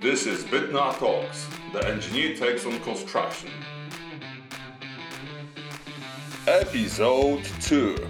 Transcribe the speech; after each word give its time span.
This 0.00 0.26
is 0.26 0.44
Bitnar 0.44 0.96
Talks, 0.96 1.48
the 1.72 1.84
engineer 1.88 2.36
takes 2.36 2.64
on 2.64 2.78
construction. 2.82 3.50
Episode 6.46 7.42
2 7.62 8.06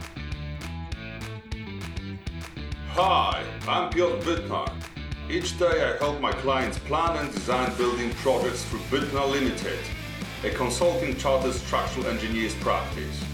Hi, 2.90 3.43
I'm 3.66 3.88
Piotr 3.88 4.22
Bitnar. 4.22 4.71
Each 5.31 5.59
day 5.59 5.83
I 5.83 5.97
help 5.97 6.21
my 6.21 6.31
clients 6.33 6.79
plan 6.79 7.24
and 7.24 7.33
design 7.33 7.74
building 7.79 8.11
projects 8.17 8.67
through 8.67 8.81
Bitnar 8.91 9.31
Limited, 9.31 9.79
a 10.45 10.51
consulting 10.51 11.17
chartered 11.17 11.55
structural 11.55 12.07
engineers 12.09 12.55
practice. 12.57 13.25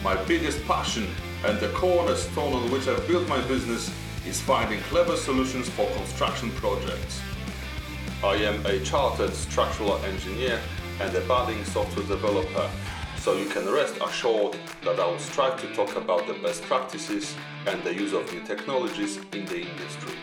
My 0.00 0.14
biggest 0.26 0.64
passion 0.66 1.08
and 1.44 1.58
the 1.58 1.70
cornerstone 1.70 2.52
on 2.52 2.70
which 2.70 2.86
I've 2.86 3.04
built 3.08 3.26
my 3.26 3.40
business 3.48 3.92
is 4.24 4.40
finding 4.40 4.78
clever 4.82 5.16
solutions 5.16 5.68
for 5.68 5.90
construction 5.96 6.52
projects. 6.52 7.20
I 8.24 8.36
am 8.36 8.64
a 8.64 8.80
chartered 8.80 9.34
structural 9.34 9.98
engineer 9.98 10.58
and 10.98 11.14
a 11.14 11.20
budding 11.28 11.62
software 11.66 12.06
developer, 12.06 12.70
so 13.18 13.36
you 13.36 13.44
can 13.50 13.70
rest 13.70 13.96
assured 14.02 14.56
that 14.82 14.98
I 14.98 15.06
will 15.06 15.18
strive 15.18 15.60
to 15.60 15.74
talk 15.74 15.94
about 15.96 16.26
the 16.26 16.32
best 16.32 16.62
practices 16.62 17.36
and 17.66 17.84
the 17.84 17.92
use 17.92 18.14
of 18.14 18.32
new 18.32 18.40
technologies 18.40 19.18
in 19.34 19.44
the 19.44 19.60
industry. 19.60 20.14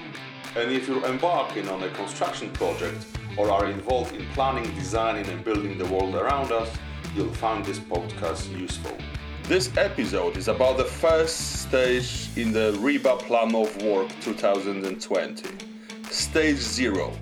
And 0.55 0.71
if 0.71 0.87
you're 0.87 1.05
embarking 1.05 1.69
on 1.69 1.83
a 1.83 1.89
construction 1.89 2.49
project 2.53 3.05
or 3.37 3.51
are 3.51 3.67
involved 3.67 4.15
in 4.15 4.25
planning, 4.29 4.73
designing, 4.73 5.27
and 5.27 5.45
building 5.45 5.77
the 5.77 5.85
world 5.85 6.15
around 6.15 6.51
us, 6.51 6.75
you'll 7.15 7.35
find 7.35 7.63
this 7.63 7.77
podcast 7.77 8.51
useful. 8.59 8.97
This 9.43 9.69
episode 9.77 10.37
is 10.37 10.47
about 10.47 10.77
the 10.77 10.85
first 10.85 11.61
stage 11.61 12.29
in 12.35 12.51
the 12.51 12.71
RIBA 12.79 13.19
Plan 13.19 13.53
of 13.53 13.79
Work 13.83 14.09
2020. 14.21 15.49
Stage 16.09 16.57
0 16.57 17.13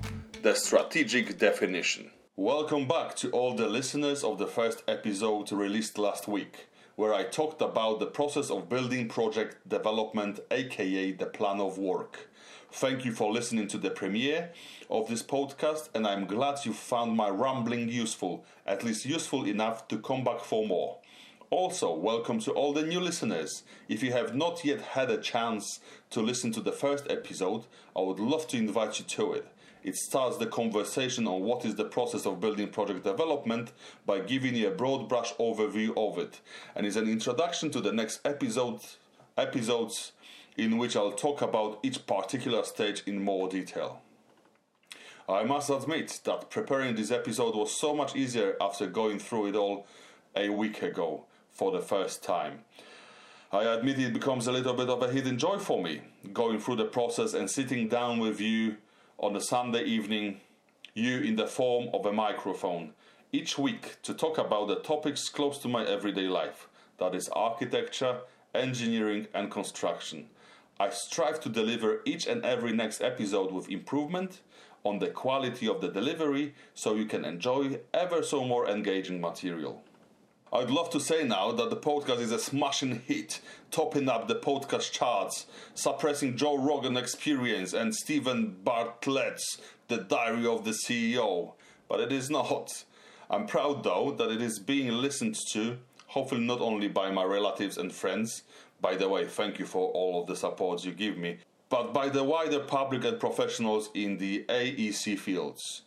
The 0.42 0.54
Strategic 0.54 1.36
Definition. 1.36 2.12
Welcome 2.34 2.88
back 2.88 3.14
to 3.16 3.30
all 3.30 3.54
the 3.54 3.68
listeners 3.68 4.24
of 4.24 4.38
the 4.38 4.46
first 4.46 4.82
episode 4.88 5.52
released 5.52 5.98
last 5.98 6.26
week, 6.26 6.66
where 6.96 7.12
I 7.12 7.24
talked 7.24 7.60
about 7.60 8.00
the 8.00 8.06
process 8.06 8.48
of 8.48 8.70
building 8.70 9.06
project 9.06 9.68
development, 9.68 10.40
aka 10.50 11.12
the 11.12 11.26
Plan 11.26 11.60
of 11.60 11.76
Work. 11.76 12.30
Thank 12.72 13.04
you 13.04 13.12
for 13.12 13.30
listening 13.30 13.68
to 13.68 13.76
the 13.76 13.90
premiere 13.90 14.52
of 14.88 15.10
this 15.10 15.22
podcast, 15.22 15.90
and 15.94 16.06
I'm 16.06 16.24
glad 16.24 16.64
you 16.64 16.72
found 16.72 17.14
my 17.14 17.28
rambling 17.28 17.90
useful, 17.90 18.46
at 18.66 18.82
least 18.82 19.04
useful 19.04 19.44
enough 19.44 19.88
to 19.88 19.98
come 19.98 20.24
back 20.24 20.40
for 20.40 20.66
more. 20.66 21.00
Also, 21.50 21.92
welcome 21.94 22.38
to 22.38 22.52
all 22.52 22.72
the 22.72 22.86
new 22.86 23.00
listeners. 23.00 23.62
If 23.90 24.02
you 24.02 24.12
have 24.12 24.34
not 24.34 24.64
yet 24.64 24.80
had 24.80 25.10
a 25.10 25.18
chance 25.18 25.80
to 26.08 26.22
listen 26.22 26.50
to 26.52 26.62
the 26.62 26.72
first 26.72 27.10
episode, 27.10 27.66
I 27.94 28.00
would 28.00 28.20
love 28.20 28.48
to 28.48 28.56
invite 28.56 29.00
you 29.00 29.04
to 29.04 29.34
it. 29.34 29.46
It 29.82 29.96
starts 29.96 30.36
the 30.36 30.46
conversation 30.46 31.26
on 31.26 31.42
what 31.42 31.64
is 31.64 31.74
the 31.74 31.84
process 31.84 32.26
of 32.26 32.40
building 32.40 32.68
project 32.68 33.04
development 33.04 33.72
by 34.04 34.20
giving 34.20 34.54
you 34.54 34.68
a 34.68 34.74
broad 34.74 35.08
brush 35.08 35.32
overview 35.34 35.92
of 35.96 36.18
it, 36.18 36.40
and 36.74 36.86
is 36.86 36.96
an 36.96 37.08
introduction 37.08 37.70
to 37.70 37.80
the 37.80 37.92
next 37.92 38.20
episode 38.24 38.80
episodes 39.38 40.12
in 40.56 40.76
which 40.76 40.96
I'll 40.96 41.12
talk 41.12 41.40
about 41.40 41.78
each 41.82 42.06
particular 42.06 42.62
stage 42.64 43.02
in 43.06 43.24
more 43.24 43.48
detail. 43.48 44.02
I 45.26 45.44
must 45.44 45.70
admit 45.70 46.20
that 46.24 46.50
preparing 46.50 46.96
this 46.96 47.10
episode 47.10 47.54
was 47.54 47.72
so 47.72 47.94
much 47.94 48.16
easier 48.16 48.56
after 48.60 48.86
going 48.86 49.18
through 49.18 49.48
it 49.48 49.56
all 49.56 49.86
a 50.36 50.50
week 50.50 50.82
ago 50.82 51.24
for 51.50 51.70
the 51.70 51.80
first 51.80 52.22
time. 52.22 52.64
I 53.52 53.64
admit 53.64 53.98
it 53.98 54.12
becomes 54.12 54.46
a 54.46 54.52
little 54.52 54.74
bit 54.74 54.88
of 54.88 55.02
a 55.02 55.10
hidden 55.10 55.38
joy 55.38 55.58
for 55.58 55.82
me, 55.82 56.02
going 56.32 56.58
through 56.58 56.76
the 56.76 56.84
process 56.84 57.32
and 57.32 57.50
sitting 57.50 57.88
down 57.88 58.18
with 58.18 58.40
you 58.40 58.76
on 59.20 59.36
a 59.36 59.40
Sunday 59.40 59.84
evening, 59.84 60.40
you 60.94 61.18
in 61.18 61.36
the 61.36 61.46
form 61.46 61.90
of 61.92 62.06
a 62.06 62.12
microphone, 62.12 62.94
each 63.32 63.58
week 63.58 63.98
to 64.02 64.14
talk 64.14 64.38
about 64.38 64.66
the 64.66 64.76
topics 64.76 65.28
close 65.28 65.58
to 65.58 65.68
my 65.68 65.84
everyday 65.84 66.26
life 66.26 66.68
that 66.96 67.14
is, 67.14 67.28
architecture, 67.28 68.20
engineering, 68.54 69.26
and 69.34 69.50
construction. 69.50 70.26
I 70.78 70.88
strive 70.88 71.38
to 71.40 71.50
deliver 71.50 72.00
each 72.06 72.26
and 72.26 72.42
every 72.46 72.72
next 72.72 73.02
episode 73.02 73.52
with 73.52 73.68
improvement 73.68 74.40
on 74.84 74.98
the 74.98 75.08
quality 75.08 75.68
of 75.68 75.82
the 75.82 75.88
delivery 75.88 76.54
so 76.74 76.94
you 76.94 77.04
can 77.04 77.26
enjoy 77.26 77.78
ever 77.92 78.22
so 78.22 78.46
more 78.46 78.70
engaging 78.70 79.20
material. 79.20 79.82
I'd 80.52 80.68
love 80.68 80.90
to 80.90 80.98
say 80.98 81.22
now 81.22 81.52
that 81.52 81.70
the 81.70 81.76
podcast 81.76 82.18
is 82.18 82.32
a 82.32 82.38
smashing 82.38 83.02
hit, 83.06 83.40
topping 83.70 84.08
up 84.08 84.26
the 84.26 84.34
podcast 84.34 84.90
charts, 84.90 85.46
suppressing 85.76 86.36
Joe 86.36 86.58
Rogan 86.58 86.96
Experience 86.96 87.72
and 87.72 87.94
Steven 87.94 88.56
Bartlett's 88.64 89.58
The 89.86 89.98
Diary 89.98 90.48
of 90.48 90.64
the 90.64 90.72
CEO, 90.72 91.52
but 91.88 92.00
it 92.00 92.10
is 92.10 92.30
not. 92.30 92.84
I'm 93.30 93.46
proud 93.46 93.84
though 93.84 94.10
that 94.18 94.32
it 94.32 94.42
is 94.42 94.58
being 94.58 94.90
listened 94.90 95.36
to, 95.52 95.78
hopefully 96.08 96.40
not 96.40 96.60
only 96.60 96.88
by 96.88 97.12
my 97.12 97.22
relatives 97.22 97.78
and 97.78 97.92
friends, 97.92 98.42
by 98.80 98.96
the 98.96 99.08
way, 99.08 99.26
thank 99.26 99.60
you 99.60 99.66
for 99.66 99.92
all 99.92 100.20
of 100.20 100.26
the 100.26 100.34
support 100.34 100.84
you 100.84 100.90
give 100.90 101.16
me, 101.16 101.38
but 101.68 101.94
by 101.94 102.08
the 102.08 102.24
wider 102.24 102.58
public 102.58 103.04
and 103.04 103.20
professionals 103.20 103.88
in 103.94 104.18
the 104.18 104.44
AEC 104.48 105.16
fields. 105.16 105.82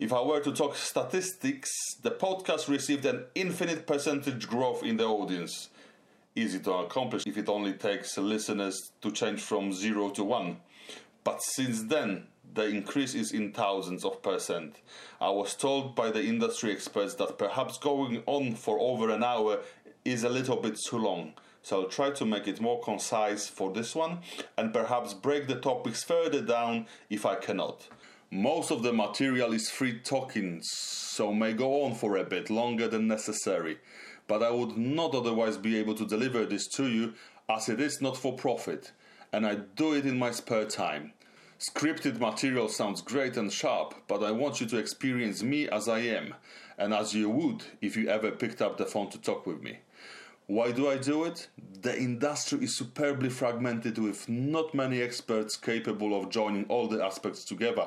If 0.00 0.14
I 0.14 0.22
were 0.22 0.40
to 0.40 0.52
talk 0.52 0.76
statistics, 0.76 1.70
the 2.00 2.10
podcast 2.10 2.68
received 2.68 3.04
an 3.04 3.26
infinite 3.34 3.86
percentage 3.86 4.48
growth 4.48 4.82
in 4.82 4.96
the 4.96 5.04
audience. 5.04 5.68
Easy 6.34 6.58
to 6.60 6.72
accomplish 6.72 7.24
if 7.26 7.36
it 7.36 7.50
only 7.50 7.74
takes 7.74 8.16
listeners 8.16 8.92
to 9.02 9.12
change 9.12 9.42
from 9.42 9.74
0 9.74 10.08
to 10.12 10.24
1. 10.24 10.56
But 11.22 11.42
since 11.42 11.82
then, 11.82 12.28
the 12.54 12.66
increase 12.66 13.14
is 13.14 13.32
in 13.32 13.52
thousands 13.52 14.06
of 14.06 14.22
percent. 14.22 14.76
I 15.20 15.28
was 15.28 15.54
told 15.54 15.94
by 15.94 16.10
the 16.10 16.24
industry 16.24 16.72
experts 16.72 17.12
that 17.16 17.36
perhaps 17.36 17.76
going 17.76 18.22
on 18.24 18.54
for 18.54 18.80
over 18.80 19.10
an 19.10 19.22
hour 19.22 19.58
is 20.06 20.24
a 20.24 20.30
little 20.30 20.56
bit 20.56 20.78
too 20.82 20.96
long. 20.96 21.34
So 21.62 21.82
I'll 21.82 21.88
try 21.88 22.08
to 22.08 22.24
make 22.24 22.48
it 22.48 22.58
more 22.58 22.80
concise 22.80 23.48
for 23.48 23.70
this 23.70 23.94
one 23.94 24.20
and 24.56 24.72
perhaps 24.72 25.12
break 25.12 25.46
the 25.46 25.56
topics 25.56 26.02
further 26.02 26.40
down 26.40 26.86
if 27.10 27.26
I 27.26 27.34
cannot. 27.34 27.86
Most 28.32 28.70
of 28.70 28.84
the 28.84 28.92
material 28.92 29.52
is 29.52 29.68
free 29.68 29.98
talking, 29.98 30.60
so 30.62 31.34
may 31.34 31.52
go 31.52 31.82
on 31.82 31.96
for 31.96 32.16
a 32.16 32.22
bit 32.22 32.48
longer 32.48 32.86
than 32.86 33.08
necessary, 33.08 33.78
but 34.28 34.40
I 34.40 34.52
would 34.52 34.78
not 34.78 35.16
otherwise 35.16 35.56
be 35.56 35.76
able 35.76 35.96
to 35.96 36.06
deliver 36.06 36.46
this 36.46 36.68
to 36.76 36.86
you 36.86 37.14
as 37.48 37.68
it 37.68 37.80
is 37.80 38.00
not 38.00 38.16
for 38.16 38.36
profit, 38.36 38.92
and 39.32 39.44
I 39.44 39.56
do 39.56 39.94
it 39.94 40.06
in 40.06 40.16
my 40.16 40.30
spare 40.30 40.66
time. 40.66 41.12
Scripted 41.58 42.20
material 42.20 42.68
sounds 42.68 43.02
great 43.02 43.36
and 43.36 43.52
sharp, 43.52 43.94
but 44.06 44.22
I 44.22 44.30
want 44.30 44.60
you 44.60 44.66
to 44.68 44.78
experience 44.78 45.42
me 45.42 45.68
as 45.68 45.88
I 45.88 45.98
am, 45.98 46.36
and 46.78 46.94
as 46.94 47.12
you 47.12 47.28
would 47.28 47.64
if 47.80 47.96
you 47.96 48.08
ever 48.08 48.30
picked 48.30 48.62
up 48.62 48.76
the 48.76 48.86
phone 48.86 49.10
to 49.10 49.20
talk 49.20 49.44
with 49.44 49.60
me. 49.60 49.80
Why 50.46 50.72
do 50.72 50.88
I 50.88 50.98
do 50.98 51.24
it? 51.24 51.46
The 51.80 51.96
industry 51.96 52.64
is 52.64 52.76
superbly 52.76 53.28
fragmented 53.28 53.98
with 53.98 54.28
not 54.28 54.74
many 54.74 55.00
experts 55.00 55.56
capable 55.56 56.12
of 56.12 56.28
joining 56.28 56.64
all 56.64 56.88
the 56.88 57.04
aspects 57.04 57.44
together. 57.44 57.86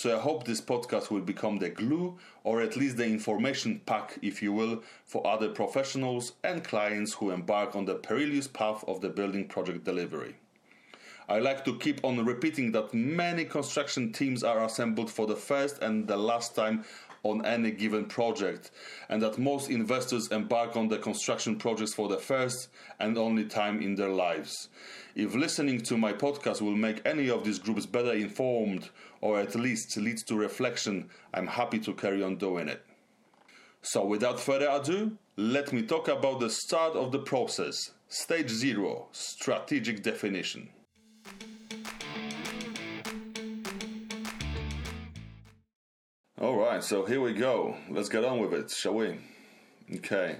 So 0.00 0.16
I 0.16 0.18
hope 0.18 0.44
this 0.44 0.62
podcast 0.62 1.10
will 1.10 1.20
become 1.20 1.58
the 1.58 1.68
glue 1.68 2.16
or 2.42 2.62
at 2.62 2.74
least 2.74 2.96
the 2.96 3.04
information 3.04 3.82
pack, 3.84 4.18
if 4.22 4.42
you 4.42 4.50
will, 4.50 4.82
for 5.04 5.26
other 5.26 5.50
professionals 5.50 6.32
and 6.42 6.64
clients 6.64 7.12
who 7.12 7.30
embark 7.30 7.76
on 7.76 7.84
the 7.84 7.96
perilous 7.96 8.48
path 8.48 8.82
of 8.88 9.02
the 9.02 9.10
building 9.10 9.46
project 9.46 9.84
delivery. 9.84 10.36
I 11.28 11.38
like 11.38 11.66
to 11.66 11.76
keep 11.76 12.02
on 12.02 12.24
repeating 12.24 12.72
that 12.72 12.94
many 12.94 13.44
construction 13.44 14.10
teams 14.10 14.42
are 14.42 14.64
assembled 14.64 15.10
for 15.10 15.26
the 15.26 15.36
first 15.36 15.82
and 15.82 16.08
the 16.08 16.16
last 16.16 16.54
time 16.54 16.86
on 17.22 17.44
any 17.44 17.70
given 17.70 18.06
project, 18.06 18.70
and 19.08 19.22
that 19.22 19.38
most 19.38 19.70
investors 19.70 20.28
embark 20.28 20.76
on 20.76 20.88
the 20.88 20.98
construction 20.98 21.56
projects 21.56 21.94
for 21.94 22.08
the 22.08 22.16
first 22.16 22.68
and 22.98 23.18
only 23.18 23.44
time 23.44 23.80
in 23.80 23.94
their 23.94 24.08
lives. 24.08 24.68
If 25.14 25.34
listening 25.34 25.82
to 25.82 25.96
my 25.96 26.12
podcast 26.12 26.60
will 26.60 26.76
make 26.76 27.02
any 27.04 27.28
of 27.28 27.44
these 27.44 27.58
groups 27.58 27.86
better 27.86 28.12
informed 28.12 28.90
or 29.20 29.38
at 29.38 29.54
least 29.54 29.96
leads 29.96 30.22
to 30.24 30.34
reflection, 30.34 31.10
I'm 31.34 31.46
happy 31.46 31.78
to 31.80 31.92
carry 31.94 32.22
on 32.22 32.36
doing 32.36 32.68
it. 32.68 32.84
So, 33.82 34.04
without 34.04 34.38
further 34.38 34.68
ado, 34.70 35.18
let 35.36 35.72
me 35.72 35.82
talk 35.82 36.08
about 36.08 36.40
the 36.40 36.50
start 36.50 36.94
of 36.94 37.12
the 37.12 37.18
process. 37.18 37.92
Stage 38.08 38.50
0 38.50 39.08
Strategic 39.12 40.02
Definition. 40.02 40.68
Alright, 46.40 46.82
so 46.82 47.04
here 47.04 47.20
we 47.20 47.34
go. 47.34 47.76
Let's 47.90 48.08
get 48.08 48.24
on 48.24 48.38
with 48.38 48.54
it, 48.54 48.70
shall 48.70 48.94
we? 48.94 49.18
Okay. 49.96 50.36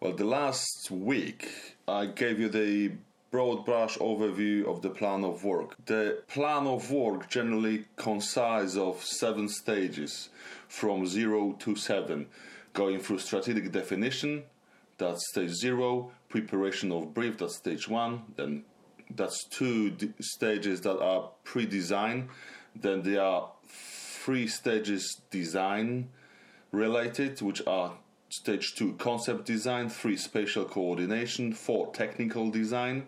Well, 0.00 0.12
the 0.12 0.24
last 0.24 0.90
week 0.90 1.48
I 1.86 2.06
gave 2.06 2.40
you 2.40 2.48
the 2.48 2.94
broad 3.30 3.64
brush 3.64 3.96
overview 3.98 4.66
of 4.66 4.82
the 4.82 4.90
plan 4.90 5.22
of 5.22 5.44
work. 5.44 5.76
The 5.86 6.24
plan 6.26 6.66
of 6.66 6.90
work 6.90 7.28
generally 7.28 7.84
consists 7.94 8.76
of 8.76 9.04
seven 9.04 9.48
stages 9.48 10.30
from 10.66 11.06
0 11.06 11.52
to 11.60 11.76
7, 11.76 12.26
going 12.72 12.98
through 12.98 13.20
strategic 13.20 13.70
definition, 13.70 14.42
that's 14.98 15.28
stage 15.28 15.52
0, 15.52 16.10
preparation 16.28 16.90
of 16.90 17.14
brief, 17.14 17.38
that's 17.38 17.58
stage 17.58 17.88
1, 17.88 18.34
then 18.34 18.64
that's 19.14 19.44
two 19.44 19.90
d- 19.90 20.12
stages 20.18 20.80
that 20.80 20.98
are 21.00 21.30
pre-design, 21.44 22.30
then 22.74 23.02
there 23.02 23.22
are 23.22 23.50
three 24.26 24.48
stages 24.48 25.22
design 25.30 26.08
related, 26.72 27.40
which 27.40 27.62
are 27.64 27.92
stage 28.28 28.74
two 28.74 28.92
concept 28.94 29.44
design, 29.44 29.88
three 29.88 30.16
spatial 30.16 30.64
coordination, 30.64 31.52
four 31.52 31.92
technical 31.92 32.50
design, 32.50 33.06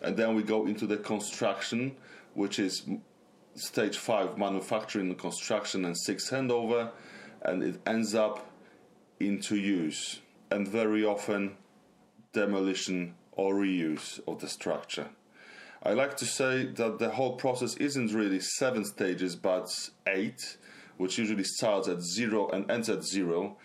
and 0.00 0.16
then 0.16 0.34
we 0.34 0.42
go 0.42 0.64
into 0.64 0.86
the 0.86 0.96
construction, 0.96 1.94
which 2.32 2.58
is 2.58 2.88
stage 3.56 3.98
five 3.98 4.38
manufacturing 4.38 5.14
construction, 5.16 5.84
and 5.84 5.94
six 5.98 6.30
handover, 6.30 6.92
and 7.42 7.62
it 7.62 7.78
ends 7.86 8.14
up 8.14 8.50
into 9.20 9.54
use, 9.54 10.20
and 10.50 10.66
very 10.66 11.04
often 11.04 11.58
demolition 12.32 13.14
or 13.32 13.54
reuse 13.54 14.18
of 14.26 14.40
the 14.40 14.48
structure. 14.48 15.08
I 15.82 15.92
like 15.92 16.16
to 16.16 16.26
say 16.26 16.66
that 16.66 16.98
the 16.98 17.10
whole 17.10 17.36
process 17.36 17.76
isn't 17.76 18.12
really 18.12 18.40
seven 18.40 18.84
stages 18.84 19.36
but 19.36 19.68
eight, 20.06 20.56
which 20.96 21.18
usually 21.18 21.44
starts 21.44 21.88
at 21.88 22.02
zero 22.02 22.48
and 22.48 22.68
ends 22.70 22.88
at 22.88 23.04
zero. 23.04 23.56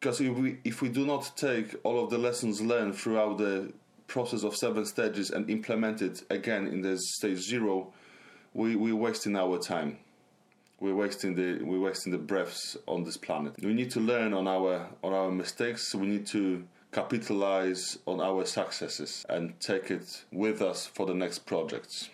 Because 0.00 0.20
if 0.20 0.34
we, 0.36 0.58
if 0.64 0.80
we 0.80 0.88
do 0.88 1.04
not 1.04 1.32
take 1.36 1.74
all 1.84 2.02
of 2.02 2.10
the 2.10 2.18
lessons 2.18 2.62
learned 2.62 2.96
throughout 2.96 3.38
the 3.38 3.72
process 4.06 4.44
of 4.44 4.56
seven 4.56 4.86
stages 4.86 5.30
and 5.30 5.50
implement 5.50 6.00
it 6.00 6.22
again 6.30 6.66
in 6.66 6.80
the 6.80 6.96
stage 6.98 7.38
zero, 7.38 7.92
we, 8.54 8.74
we're 8.74 8.96
wasting 8.96 9.36
our 9.36 9.58
time. 9.58 9.98
We're 10.80 10.94
wasting 10.94 11.34
the 11.34 11.64
we're 11.64 11.80
wasting 11.80 12.12
the 12.12 12.18
breaths 12.18 12.76
on 12.86 13.02
this 13.02 13.16
planet. 13.16 13.54
We 13.60 13.74
need 13.74 13.90
to 13.90 14.00
learn 14.00 14.32
on 14.32 14.46
our 14.46 14.88
on 15.02 15.12
our 15.12 15.30
mistakes. 15.30 15.92
We 15.92 16.06
need 16.06 16.26
to 16.28 16.64
capitalize 16.92 17.98
on 18.06 18.20
our 18.20 18.44
successes 18.44 19.26
and 19.28 19.58
take 19.60 19.90
it 19.90 20.24
with 20.32 20.62
us 20.62 20.86
for 20.86 21.06
the 21.06 21.14
next 21.14 21.40
projects. 21.40 22.08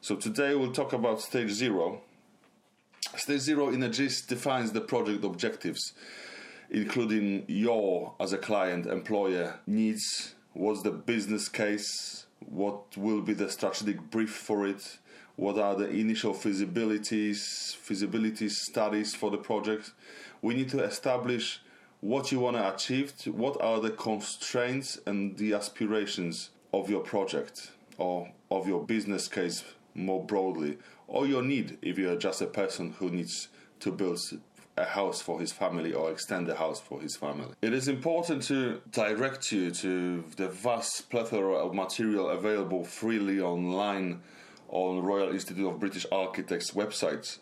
So 0.00 0.16
today 0.16 0.54
we'll 0.54 0.72
talk 0.72 0.92
about 0.92 1.20
stage 1.20 1.50
zero. 1.50 2.00
Stage 3.16 3.40
zero 3.40 3.68
in 3.68 3.82
a 3.82 3.88
gist 3.88 4.28
defines 4.28 4.72
the 4.72 4.80
project 4.80 5.24
objectives, 5.24 5.92
including 6.70 7.44
your 7.46 8.14
as 8.18 8.32
a 8.32 8.38
client 8.38 8.86
employer 8.86 9.60
needs, 9.66 10.34
what's 10.52 10.82
the 10.82 10.90
business 10.90 11.48
case, 11.48 12.26
what 12.40 12.96
will 12.96 13.20
be 13.20 13.34
the 13.34 13.48
strategic 13.48 14.10
brief 14.10 14.30
for 14.30 14.66
it, 14.66 14.98
what 15.36 15.58
are 15.58 15.76
the 15.76 15.88
initial 15.88 16.34
feasibilities, 16.34 17.76
feasibility 17.76 18.48
studies 18.48 19.14
for 19.14 19.30
the 19.30 19.38
project. 19.38 19.92
We 20.40 20.54
need 20.54 20.70
to 20.70 20.82
establish 20.82 21.60
what 22.02 22.32
you 22.32 22.40
want 22.40 22.56
to 22.56 22.74
achieve, 22.74 23.12
what 23.28 23.58
are 23.62 23.80
the 23.80 23.90
constraints 23.90 24.98
and 25.06 25.38
the 25.38 25.54
aspirations 25.54 26.50
of 26.74 26.90
your 26.90 27.00
project 27.00 27.70
or 27.96 28.28
of 28.50 28.66
your 28.66 28.84
business 28.84 29.28
case 29.28 29.62
more 29.94 30.24
broadly, 30.24 30.78
or 31.06 31.26
your 31.26 31.42
need 31.42 31.78
if 31.80 31.96
you're 31.96 32.16
just 32.16 32.42
a 32.42 32.46
person 32.46 32.92
who 32.98 33.08
needs 33.08 33.48
to 33.78 33.92
build 33.92 34.18
a 34.76 34.84
house 34.84 35.22
for 35.22 35.38
his 35.38 35.52
family 35.52 35.92
or 35.92 36.10
extend 36.10 36.48
a 36.48 36.56
house 36.56 36.80
for 36.80 37.00
his 37.00 37.14
family. 37.14 37.54
It 37.62 37.72
is 37.72 37.86
important 37.86 38.42
to 38.44 38.80
direct 38.90 39.52
you 39.52 39.70
to 39.70 40.24
the 40.36 40.48
vast 40.48 41.08
plethora 41.08 41.54
of 41.54 41.72
material 41.72 42.30
available 42.30 42.82
freely 42.82 43.38
online 43.38 44.22
on 44.70 45.02
Royal 45.02 45.30
Institute 45.30 45.68
of 45.68 45.78
British 45.78 46.06
Architects 46.10 46.72
websites 46.72 47.38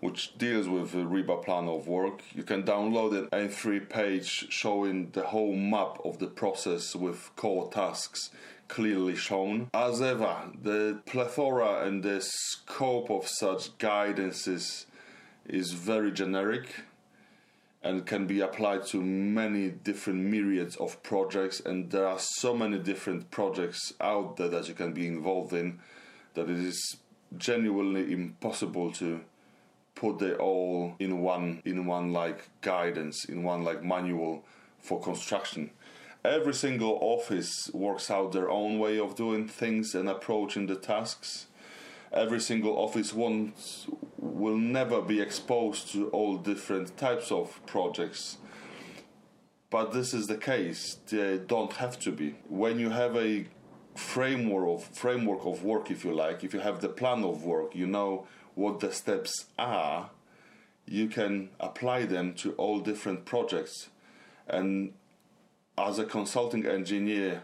which 0.00 0.36
deals 0.38 0.68
with 0.68 0.92
the 0.92 0.98
RIBA 0.98 1.44
plan 1.44 1.68
of 1.68 1.88
work. 1.88 2.22
You 2.34 2.44
can 2.44 2.62
download 2.62 3.16
an 3.18 3.26
A3 3.28 3.88
page 3.88 4.46
showing 4.50 5.10
the 5.10 5.24
whole 5.26 5.54
map 5.54 5.98
of 6.04 6.18
the 6.18 6.28
process 6.28 6.94
with 6.94 7.30
core 7.36 7.70
tasks 7.70 8.30
clearly 8.68 9.16
shown. 9.16 9.68
As 9.74 10.00
ever, 10.00 10.50
the 10.62 11.00
plethora 11.06 11.86
and 11.86 12.02
the 12.02 12.20
scope 12.20 13.10
of 13.10 13.26
such 13.26 13.76
guidances 13.78 14.86
is 15.46 15.72
very 15.72 16.12
generic 16.12 16.68
and 17.82 18.06
can 18.06 18.26
be 18.26 18.40
applied 18.40 18.84
to 18.86 19.00
many 19.00 19.70
different 19.70 20.20
myriads 20.20 20.76
of 20.76 21.02
projects 21.02 21.60
and 21.60 21.90
there 21.90 22.06
are 22.06 22.18
so 22.18 22.54
many 22.54 22.78
different 22.78 23.30
projects 23.30 23.94
out 24.00 24.36
there 24.36 24.48
that 24.48 24.68
you 24.68 24.74
can 24.74 24.92
be 24.92 25.06
involved 25.06 25.52
in 25.52 25.78
that 26.34 26.50
it 26.50 26.58
is 26.58 26.96
genuinely 27.36 28.12
impossible 28.12 28.90
to 28.92 29.20
put 29.98 30.22
it 30.22 30.38
all 30.38 30.94
in 31.00 31.20
one 31.20 31.60
in 31.64 31.84
one 31.84 32.12
like 32.12 32.48
guidance 32.60 33.24
in 33.24 33.42
one 33.42 33.64
like 33.64 33.82
manual 33.82 34.44
for 34.78 35.00
construction. 35.00 35.70
Every 36.24 36.54
single 36.54 36.98
office 37.00 37.68
works 37.74 38.08
out 38.10 38.32
their 38.32 38.48
own 38.48 38.78
way 38.78 38.98
of 39.00 39.16
doing 39.16 39.48
things 39.48 39.94
and 39.96 40.08
approaching 40.08 40.66
the 40.66 40.76
tasks. 40.76 41.46
Every 42.12 42.40
single 42.40 42.76
office 42.76 43.12
wants 43.12 43.86
will 44.18 44.56
never 44.56 45.02
be 45.02 45.20
exposed 45.20 45.92
to 45.92 46.08
all 46.10 46.36
different 46.36 46.96
types 46.96 47.32
of 47.32 47.60
projects. 47.66 48.38
But 49.70 49.92
this 49.92 50.14
is 50.14 50.28
the 50.28 50.38
case 50.38 50.98
they 51.10 51.38
don't 51.38 51.72
have 51.74 51.98
to 52.00 52.12
be. 52.12 52.36
When 52.48 52.78
you 52.78 52.90
have 52.90 53.16
a 53.16 53.46
framework 53.98 54.68
of 54.68 54.84
framework 54.96 55.44
of 55.44 55.64
work 55.64 55.90
if 55.90 56.04
you 56.04 56.14
like 56.14 56.44
if 56.44 56.54
you 56.54 56.60
have 56.60 56.80
the 56.80 56.88
plan 56.88 57.24
of 57.24 57.42
work 57.42 57.74
you 57.74 57.84
know 57.84 58.24
what 58.58 58.80
the 58.80 58.92
steps 58.92 59.46
are, 59.56 60.10
you 60.84 61.06
can 61.06 61.48
apply 61.60 62.04
them 62.04 62.34
to 62.34 62.52
all 62.54 62.80
different 62.80 63.24
projects. 63.24 63.88
And 64.48 64.92
as 65.76 65.98
a 66.00 66.04
consulting 66.04 66.66
engineer 66.66 67.42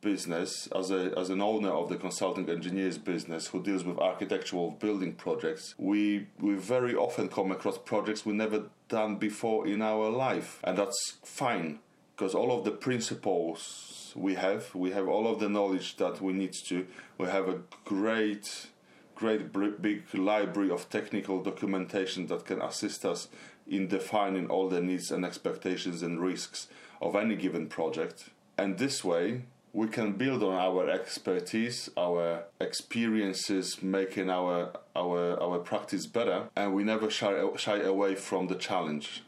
business, 0.00 0.66
as 0.74 0.90
a 0.90 1.12
as 1.16 1.30
an 1.30 1.40
owner 1.40 1.70
of 1.70 1.88
the 1.88 1.96
consulting 1.96 2.48
engineers 2.48 2.98
business 2.98 3.48
who 3.48 3.62
deals 3.62 3.84
with 3.84 3.98
architectural 3.98 4.72
building 4.72 5.12
projects, 5.12 5.74
we 5.78 6.26
we 6.40 6.54
very 6.54 6.96
often 6.96 7.28
come 7.28 7.52
across 7.52 7.78
projects 7.78 8.26
we 8.26 8.32
never 8.32 8.64
done 8.88 9.16
before 9.16 9.68
in 9.68 9.80
our 9.82 10.10
life, 10.10 10.58
and 10.64 10.76
that's 10.76 11.18
fine 11.22 11.78
because 12.16 12.34
all 12.34 12.50
of 12.50 12.64
the 12.64 12.72
principles 12.72 14.12
we 14.16 14.34
have, 14.34 14.74
we 14.74 14.90
have 14.90 15.06
all 15.06 15.28
of 15.28 15.38
the 15.38 15.48
knowledge 15.48 15.96
that 15.98 16.20
we 16.20 16.32
need 16.32 16.52
to. 16.52 16.86
We 17.18 17.26
have 17.26 17.48
a 17.48 17.60
great 17.84 18.66
great 19.20 19.52
big 19.82 20.02
library 20.14 20.70
of 20.70 20.88
technical 20.88 21.42
documentation 21.42 22.26
that 22.28 22.46
can 22.46 22.60
assist 22.62 23.04
us 23.04 23.28
in 23.68 23.86
defining 23.86 24.48
all 24.48 24.68
the 24.68 24.80
needs 24.80 25.10
and 25.10 25.24
expectations 25.26 26.02
and 26.02 26.20
risks 26.20 26.68
of 27.02 27.14
any 27.14 27.36
given 27.36 27.66
project. 27.66 28.30
And 28.56 28.78
this 28.78 29.04
way, 29.04 29.42
we 29.74 29.88
can 29.88 30.14
build 30.14 30.42
on 30.42 30.54
our 30.54 30.88
expertise, 30.88 31.90
our 31.96 32.44
experiences, 32.60 33.82
making 33.82 34.30
our 34.30 34.72
our 34.96 35.40
our 35.40 35.58
practice 35.58 36.06
better, 36.06 36.48
and 36.56 36.74
we 36.74 36.82
never 36.82 37.10
shy, 37.10 37.32
shy 37.56 37.78
away 37.80 38.14
from 38.14 38.48
the 38.48 38.56
challenge. 38.56 39.22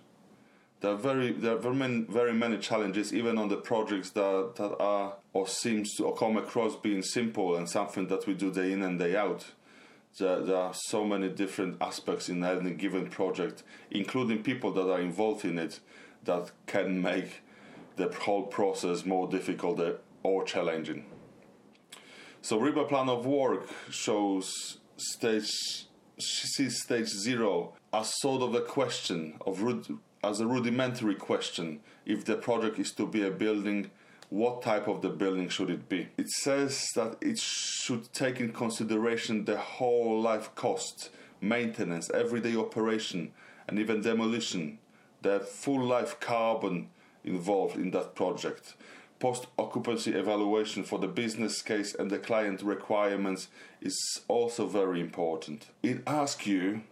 There 0.80 0.90
are 0.90 1.02
very 1.10 1.32
there 1.32 1.54
are 1.56 1.64
very 1.68 1.76
many, 1.76 2.00
very 2.08 2.32
many 2.32 2.58
challenges, 2.58 3.12
even 3.12 3.38
on 3.38 3.48
the 3.50 3.60
projects 3.70 4.10
that 4.10 4.56
that 4.56 4.74
are 4.80 5.14
or 5.34 5.46
seems 5.46 5.94
to 5.96 6.12
come 6.18 6.36
across 6.38 6.76
being 6.76 7.02
simple 7.02 7.56
and 7.56 7.68
something 7.68 8.06
that 8.08 8.26
we 8.26 8.34
do 8.34 8.50
day 8.50 8.72
in 8.72 8.82
and 8.82 8.98
day 8.98 9.14
out 9.16 9.44
there, 10.18 10.40
there 10.40 10.56
are 10.56 10.74
so 10.74 11.04
many 11.04 11.28
different 11.28 11.76
aspects 11.80 12.28
in 12.28 12.44
any 12.44 12.72
given 12.72 13.08
project, 13.08 13.62
including 13.90 14.42
people 14.42 14.72
that 14.72 14.90
are 14.90 15.00
involved 15.00 15.44
in 15.44 15.58
it, 15.58 15.80
that 16.24 16.52
can 16.66 17.00
make 17.00 17.42
the 17.96 18.08
whole 18.08 18.44
process 18.44 19.04
more 19.04 19.28
difficult 19.28 19.80
uh, 19.80 19.92
or 20.22 20.44
challenging. 20.44 21.04
So 22.40 22.58
RIBA 22.58 22.88
plan 22.88 23.08
of 23.08 23.26
work 23.26 23.68
shows 23.90 24.78
stage 24.96 25.86
sees 26.18 26.82
stage 26.82 27.08
zero 27.08 27.74
as 27.92 28.20
sort 28.20 28.42
of 28.42 28.54
a 28.54 28.60
question 28.60 29.34
of 29.46 29.62
as 30.22 30.40
a 30.40 30.46
rudimentary 30.46 31.14
question 31.14 31.80
if 32.06 32.24
the 32.24 32.36
project 32.36 32.78
is 32.78 32.92
to 32.92 33.06
be 33.06 33.26
a 33.26 33.30
building 33.30 33.90
what 34.32 34.62
type 34.62 34.88
of 34.88 35.02
the 35.02 35.10
building 35.10 35.46
should 35.46 35.68
it 35.68 35.90
be. 35.90 36.08
It 36.16 36.30
says 36.30 36.88
that 36.94 37.16
it 37.20 37.38
should 37.38 38.10
take 38.14 38.40
in 38.40 38.54
consideration 38.54 39.44
the 39.44 39.58
whole 39.58 40.22
life 40.22 40.54
cost, 40.54 41.10
maintenance, 41.42 42.10
everyday 42.14 42.56
operation, 42.56 43.32
and 43.68 43.78
even 43.78 44.00
demolition, 44.00 44.78
the 45.20 45.40
full 45.40 45.84
life 45.84 46.18
carbon 46.18 46.88
involved 47.22 47.76
in 47.76 47.90
that 47.90 48.14
project. 48.14 48.74
Post 49.18 49.48
occupancy 49.58 50.12
evaluation 50.12 50.82
for 50.82 50.98
the 50.98 51.08
business 51.08 51.60
case 51.60 51.94
and 51.94 52.10
the 52.10 52.18
client 52.18 52.62
requirements 52.62 53.48
is 53.82 54.22
also 54.28 54.66
very 54.66 55.02
important. 55.02 55.66
It 55.82 56.02
asks 56.06 56.46
you 56.46 56.84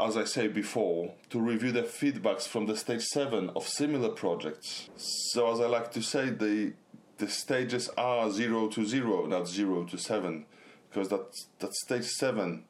as 0.00 0.16
I 0.16 0.24
say 0.24 0.48
before, 0.48 1.12
to 1.30 1.40
review 1.40 1.72
the 1.72 1.82
feedbacks 1.82 2.46
from 2.48 2.66
the 2.66 2.76
stage 2.76 3.02
7 3.02 3.50
of 3.50 3.68
similar 3.68 4.08
projects. 4.08 4.88
So, 4.96 5.52
as 5.52 5.60
I 5.60 5.66
like 5.66 5.92
to 5.92 6.02
say, 6.02 6.30
the, 6.30 6.72
the 7.18 7.28
stages 7.28 7.90
are 7.98 8.30
0 8.30 8.68
to 8.68 8.86
0, 8.86 9.26
not 9.26 9.48
0 9.48 9.84
to 9.84 9.98
7, 9.98 10.46
because 10.88 11.08
that, 11.08 11.26
that 11.58 11.74
stage 11.74 12.06
7 12.06 12.64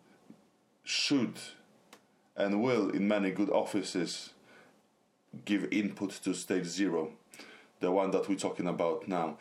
should 0.84 1.34
and 2.36 2.62
will, 2.62 2.90
in 2.90 3.06
many 3.06 3.30
good 3.30 3.50
offices, 3.50 4.30
give 5.44 5.72
input 5.72 6.10
to 6.24 6.34
stage 6.34 6.66
0, 6.66 7.12
the 7.80 7.90
one 7.90 8.10
that 8.10 8.28
we're 8.28 8.36
talking 8.36 8.66
about 8.66 9.06
now. 9.06 9.38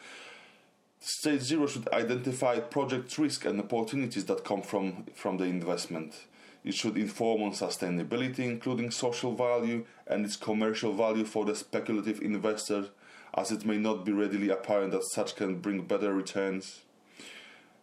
Stage 1.00 1.42
0 1.42 1.66
should 1.66 1.90
identify 1.90 2.60
project 2.60 3.18
risk 3.18 3.46
and 3.46 3.60
opportunities 3.60 4.26
that 4.26 4.46
come 4.46 4.62
from, 4.62 5.06
from 5.16 5.38
the 5.38 5.46
investment 5.46 6.28
It 6.64 6.76
should 6.76 6.98
inform 6.98 7.42
on 7.42 7.52
sustainability, 7.52 8.40
including 8.40 8.92
social 8.92 9.34
value 9.34 9.86
and 10.08 10.26
its 10.26 10.36
commercial 10.36 10.94
value 10.94 11.26
for 11.26 11.46
the 11.46 11.56
speculative 11.56 12.22
investor, 12.22 12.90
as 13.34 13.52
it 13.52 13.66
may 13.66 13.78
not 13.78 14.06
be 14.06 14.12
readily 14.12 14.50
apparent 14.50 14.92
that 14.92 15.04
such 15.12 15.36
can 15.36 15.60
bring 15.60 15.82
better 15.82 16.14
returns. 16.14 16.82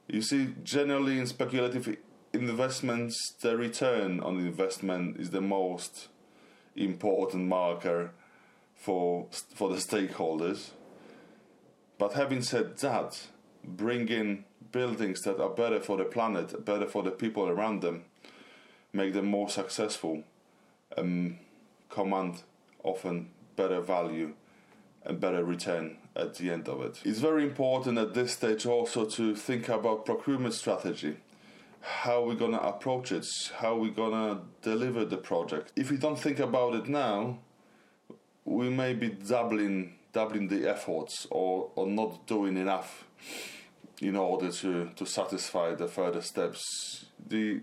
You 0.07 0.23
see, 0.23 0.55
generally 0.63 1.19
in 1.19 1.27
speculative 1.27 1.97
investments, 2.33 3.35
the 3.41 3.57
return 3.57 4.21
on 4.21 4.39
investment 4.39 5.19
is 5.19 5.31
the 5.31 5.41
most 5.41 6.09
important 6.77 7.49
marker 7.49 8.13
for 8.75 9.27
for 9.55 9.69
the 9.69 9.77
stakeholders. 9.77 10.71
But 11.99 12.13
having 12.13 12.43
said 12.43 12.79
that, 12.79 13.27
bring 13.65 14.09
in 14.09 14.45
buildings 14.71 15.23
that 15.23 15.41
are 15.41 15.51
better 15.51 15.81
for 15.81 15.97
the 15.97 16.05
planet, 16.05 16.65
better 16.65 16.87
for 16.87 17.03
the 17.03 17.11
people 17.11 17.49
around 17.49 17.83
them, 17.83 18.05
make 18.92 19.12
them 19.12 19.26
more 19.26 19.49
successful, 19.49 20.23
and 20.97 21.38
command 21.88 22.42
often 22.83 23.30
better 23.57 23.80
value 23.80 24.35
and 25.04 25.21
better 25.21 25.45
return 25.45 25.97
at 26.16 26.35
the 26.37 26.50
end 26.50 26.68
of 26.68 26.80
it. 26.83 27.00
It's 27.04 27.21
very 27.21 27.45
important 27.45 27.99
at 27.99 28.14
this 28.14 28.33
stage 28.33 28.66
also 28.66 29.04
to 29.07 29.35
think 29.35 29.68
about 29.68 30.04
procurement 30.04 30.54
strategy. 30.54 31.16
How 31.80 32.25
we're 32.25 32.35
gonna 32.35 32.59
approach 32.59 33.12
it, 33.12 33.26
how 33.57 33.76
we're 33.76 33.90
gonna 33.90 34.40
deliver 34.62 35.04
the 35.04 35.16
project. 35.16 35.73
If 35.76 35.90
we 35.90 35.97
don't 35.97 36.18
think 36.18 36.40
about 36.40 36.75
it 36.75 36.88
now, 36.88 37.38
we 38.45 38.68
may 38.68 38.95
be 38.95 39.09
doubling 39.09 39.95
doubling 40.12 40.49
the 40.49 40.68
efforts 40.68 41.26
or, 41.30 41.71
or 41.76 41.87
not 41.87 42.26
doing 42.26 42.57
enough 42.57 43.04
in 44.00 44.16
order 44.16 44.50
to, 44.50 44.90
to 44.97 45.04
satisfy 45.04 45.75
the 45.75 45.87
further 45.87 46.23
steps. 46.23 47.07
The 47.26 47.61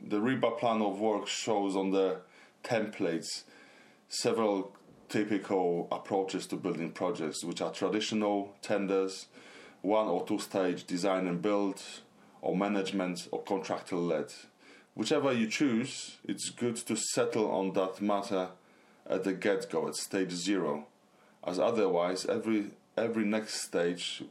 the 0.00 0.20
RIBA 0.20 0.58
plan 0.58 0.80
of 0.80 1.00
work 1.00 1.26
shows 1.26 1.74
on 1.74 1.90
the 1.90 2.20
templates 2.62 3.42
several 4.08 4.72
typical 5.08 5.88
approaches 5.90 6.46
to 6.46 6.56
building 6.56 6.90
projects, 6.92 7.44
which 7.44 7.60
are 7.60 7.72
traditional 7.72 8.54
tenders, 8.62 9.26
one 9.82 10.06
or 10.06 10.24
two 10.26 10.38
stage 10.38 10.84
design 10.84 11.26
and 11.26 11.42
build, 11.42 11.82
or 12.40 12.56
management 12.56 13.28
or 13.32 13.42
contractor 13.42 13.96
led. 13.96 14.32
Whichever 14.94 15.32
you 15.32 15.48
choose, 15.48 16.16
it's 16.24 16.50
good 16.50 16.76
to 16.76 16.96
settle 16.96 17.50
on 17.50 17.72
that 17.74 18.00
matter 18.00 18.48
at 19.08 19.24
the 19.24 19.32
get 19.32 19.70
go, 19.70 19.88
at 19.88 19.94
stage 19.94 20.32
zero, 20.32 20.86
as 21.44 21.58
otherwise, 21.58 22.26
every, 22.26 22.66
every 22.96 23.24
next 23.24 23.62
stage 23.62 24.22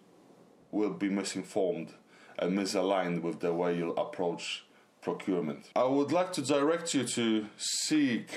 will 0.72 0.92
be 0.92 1.10
misinformed 1.10 1.94
and 2.38 2.58
misaligned 2.58 3.22
with 3.22 3.40
the 3.40 3.54
way 3.54 3.76
you'll 3.76 3.98
approach 3.98 4.67
procurement. 5.08 5.70
I 5.74 5.86
would 5.86 6.12
like 6.12 6.34
to 6.34 6.42
direct 6.42 6.94
you 6.94 7.06
to 7.06 7.48
seek 7.56 8.30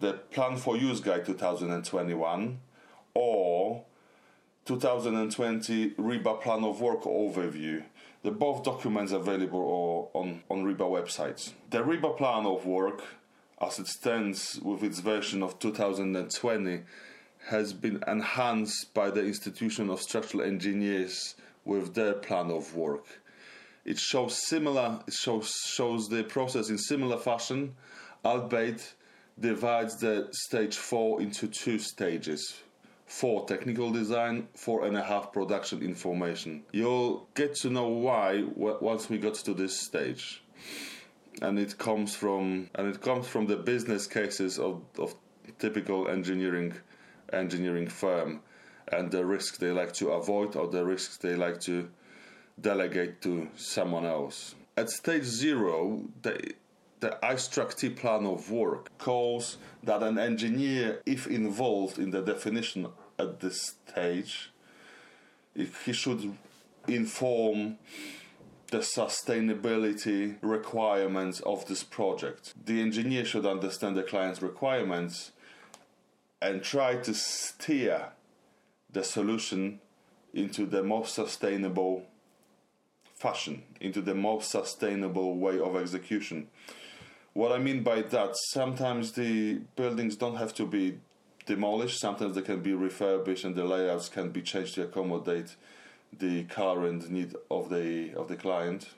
the 0.00 0.14
Plan 0.14 0.56
for 0.56 0.74
Use 0.74 1.00
Guide 1.00 1.26
2021 1.26 2.58
or 3.12 3.84
2020 4.64 5.90
RIBA 5.90 6.40
Plan 6.40 6.64
of 6.64 6.80
Work 6.80 7.02
Overview. 7.02 7.84
Both 8.22 8.64
documents 8.64 9.12
available 9.12 10.10
on, 10.14 10.42
on 10.48 10.64
RIBA 10.64 10.86
websites. 10.98 11.52
The 11.70 11.78
RIBA 11.78 12.16
Plan 12.16 12.46
of 12.46 12.64
Work, 12.64 13.02
as 13.60 13.78
it 13.78 13.86
stands 13.86 14.58
with 14.62 14.82
its 14.82 15.00
version 15.00 15.42
of 15.42 15.58
2020, 15.58 16.80
has 17.48 17.74
been 17.74 18.02
enhanced 18.06 18.94
by 18.94 19.10
the 19.10 19.24
Institution 19.24 19.90
of 19.90 20.00
Structural 20.00 20.42
Engineers 20.42 21.34
with 21.66 21.94
their 21.94 22.14
plan 22.14 22.50
of 22.50 22.74
work. 22.74 23.20
It 23.84 23.98
shows 23.98 24.34
similar. 24.48 25.00
It 25.06 25.14
shows 25.14 25.50
shows 25.66 26.08
the 26.08 26.24
process 26.24 26.70
in 26.70 26.78
similar 26.78 27.18
fashion, 27.18 27.74
albeit 28.24 28.94
divides 29.38 29.96
the 29.98 30.28
stage 30.32 30.76
four 30.76 31.20
into 31.20 31.46
two 31.46 31.78
stages 31.78 32.60
four 33.08 33.46
technical 33.46 33.90
design, 33.90 34.46
four 34.54 34.84
and 34.84 34.96
a 34.96 35.02
half 35.02 35.32
production 35.32 35.82
information. 35.82 36.62
You'll 36.72 37.26
get 37.34 37.54
to 37.56 37.70
know 37.70 37.88
why 37.88 38.44
once 38.54 39.08
we 39.08 39.18
got 39.18 39.34
to 39.34 39.54
this 39.54 39.80
stage. 39.80 40.42
And 41.40 41.58
it 41.58 41.78
comes 41.78 42.14
from 42.14 42.68
and 42.74 42.86
it 42.88 43.00
comes 43.00 43.26
from 43.26 43.46
the 43.46 43.56
business 43.56 44.06
cases 44.06 44.58
of, 44.58 44.82
of 44.98 45.14
typical 45.58 46.08
engineering 46.08 46.74
engineering 47.32 47.88
firm 47.88 48.40
and 48.88 49.10
the 49.10 49.24
risks 49.24 49.58
they 49.58 49.70
like 49.70 49.92
to 49.92 50.10
avoid 50.10 50.56
or 50.56 50.66
the 50.66 50.84
risks 50.84 51.16
they 51.18 51.34
like 51.34 51.60
to 51.60 51.88
delegate 52.60 53.20
to 53.22 53.48
someone 53.56 54.04
else. 54.04 54.54
At 54.76 54.90
stage 54.90 55.24
zero, 55.24 56.02
the 56.22 56.54
the 57.00 57.16
iStruct 57.22 57.96
plan 57.96 58.26
of 58.26 58.50
work 58.50 58.90
calls 58.98 59.56
that 59.84 60.02
an 60.02 60.18
engineer, 60.18 61.00
if 61.06 61.26
involved 61.28 61.98
in 61.98 62.10
the 62.10 62.22
definition 62.22 62.88
at 63.18 63.40
this 63.40 63.76
stage, 63.86 64.50
if 65.54 65.84
he 65.84 65.92
should 65.92 66.36
inform 66.88 67.78
the 68.70 68.78
sustainability 68.78 70.36
requirements 70.42 71.40
of 71.40 71.66
this 71.68 71.82
project. 71.82 72.52
The 72.66 72.82
engineer 72.82 73.24
should 73.24 73.46
understand 73.46 73.96
the 73.96 74.02
client's 74.02 74.42
requirements 74.42 75.32
and 76.42 76.62
try 76.62 76.96
to 76.96 77.14
steer 77.14 78.10
the 78.90 79.04
solution 79.04 79.80
into 80.34 80.66
the 80.66 80.82
most 80.82 81.14
sustainable 81.14 82.04
fashion, 83.18 83.62
into 83.80 84.00
the 84.00 84.14
most 84.14 84.50
sustainable 84.50 85.36
way 85.36 85.58
of 85.58 85.76
execution. 85.76 86.48
What 87.34 87.52
I 87.52 87.58
mean 87.58 87.82
by 87.82 88.02
that, 88.02 88.36
sometimes 88.36 89.12
the 89.12 89.60
buildings 89.76 90.16
don't 90.16 90.36
have 90.36 90.54
to 90.54 90.66
be 90.66 90.98
demolished, 91.46 92.00
sometimes 92.00 92.34
they 92.34 92.42
can 92.42 92.60
be 92.60 92.72
refurbished 92.72 93.44
and 93.44 93.54
the 93.54 93.64
layouts 93.64 94.08
can 94.08 94.30
be 94.30 94.42
changed 94.42 94.74
to 94.74 94.82
accommodate 94.82 95.56
the 96.16 96.44
current 96.44 97.10
need 97.10 97.34
of 97.50 97.68
the 97.70 98.14
of 98.14 98.28
the 98.28 98.36
client. 98.36 98.88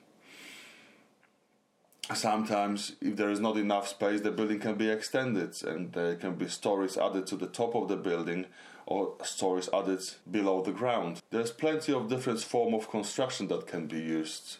Sometimes, 2.14 2.97
if 3.00 3.17
there 3.17 3.31
is 3.31 3.40
not 3.40 3.57
enough 3.57 3.88
space, 3.88 4.21
the 4.21 4.31
building 4.31 4.59
can 4.59 4.75
be 4.75 4.90
extended 4.90 5.55
and 5.62 5.93
there 5.93 6.17
can 6.17 6.35
be 6.35 6.49
stories 6.49 6.99
added 6.99 7.26
to 7.29 7.37
the 7.37 7.47
top 7.47 7.75
of 7.75 7.88
the 7.88 7.97
building 7.97 8.47
or 8.87 9.14
stories 9.23 9.69
added 9.73 10.00
below 10.31 10.61
the 10.62 10.73
ground. 10.73 11.21
There's 11.31 11.52
plenty 11.52 11.93
of 11.93 12.09
different 12.09 12.40
form 12.40 12.75
of 12.75 12.90
construction 12.90 13.47
that 13.49 13.67
can 13.69 13.87
be 13.87 14.00
used 14.00 14.59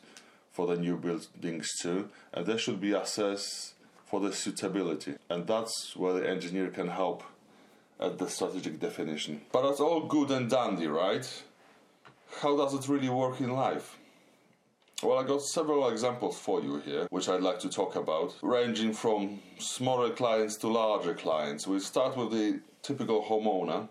for 0.53 0.67
the 0.67 0.77
new 0.77 0.97
buildings 0.97 1.77
too, 1.81 2.09
and 2.33 2.47
they 2.47 2.57
should 2.57 2.81
be 2.81 2.93
assessed 2.93 3.75
for 4.07 4.21
the 4.21 4.33
suitability. 4.33 5.15
And 5.29 5.47
that's 5.47 5.97
where 5.97 6.13
the 6.15 6.29
engineer 6.29 6.69
can 6.69 6.89
help 6.89 7.25
at 7.99 8.19
the 8.19 8.29
strategic 8.29 8.81
definition. 8.81 9.41
But 9.53 9.69
that's 9.69 9.81
all 9.81 10.01
good 10.01 10.31
and 10.31 10.49
dandy, 10.49 10.87
right? 10.87 11.27
How 12.41 12.57
does 12.57 12.75
it 12.75 12.89
really 12.89 13.09
work 13.09 13.41
in 13.41 13.53
life? 13.53 13.99
Well, 15.03 15.19
I 15.19 15.23
got 15.27 15.41
several 15.41 15.89
examples 15.89 16.39
for 16.39 16.61
you 16.61 16.77
here, 16.81 17.07
which 17.09 17.31
I'd 17.31 17.41
like 17.41 17.59
to 17.61 17.71
talk 17.71 17.97
about, 17.97 18.35
ranging 18.43 18.93
from 18.93 19.41
smaller 19.59 20.11
clients 20.11 20.57
to 20.57 20.69
larger 20.69 21.15
clients. 21.15 21.67
We'll 21.67 21.81
start 21.81 22.19
with 22.19 22.33
the 22.33 22.61
typical 22.83 23.23
homeowner. 23.25 23.89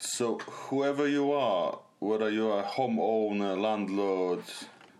So, 0.00 0.38
whoever 0.38 1.06
you 1.06 1.30
are, 1.30 1.78
whether 2.00 2.28
you're 2.28 2.58
a 2.58 2.64
homeowner, 2.64 3.60
landlord, 3.60 4.42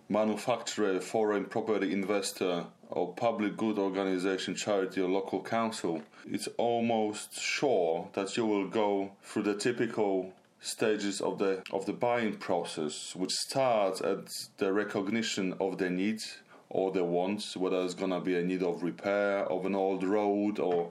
manufacturer, 0.08 1.00
foreign 1.00 1.46
property 1.46 1.92
investor, 1.92 2.64
or 2.90 3.12
public 3.14 3.56
good 3.56 3.78
organization, 3.80 4.54
charity, 4.54 5.00
or 5.00 5.08
local 5.08 5.42
council, 5.42 6.00
it's 6.26 6.46
almost 6.58 7.40
sure 7.40 8.08
that 8.12 8.36
you 8.36 8.46
will 8.46 8.68
go 8.68 9.10
through 9.24 9.42
the 9.42 9.56
typical 9.56 10.32
stages 10.62 11.20
of 11.20 11.38
the 11.38 11.62
of 11.72 11.84
the 11.86 11.92
buying 11.92 12.34
process, 12.36 13.14
which 13.14 13.32
starts 13.32 14.00
at 14.00 14.32
the 14.58 14.72
recognition 14.72 15.54
of 15.60 15.76
the 15.78 15.90
needs 15.90 16.38
or 16.70 16.90
the 16.92 17.04
wants, 17.04 17.56
whether 17.56 17.82
it's 17.82 17.94
gonna 17.94 18.20
be 18.20 18.36
a 18.38 18.42
need 18.42 18.62
of 18.62 18.82
repair 18.82 19.44
of 19.50 19.66
an 19.66 19.74
old 19.74 20.02
road 20.04 20.58
or 20.58 20.90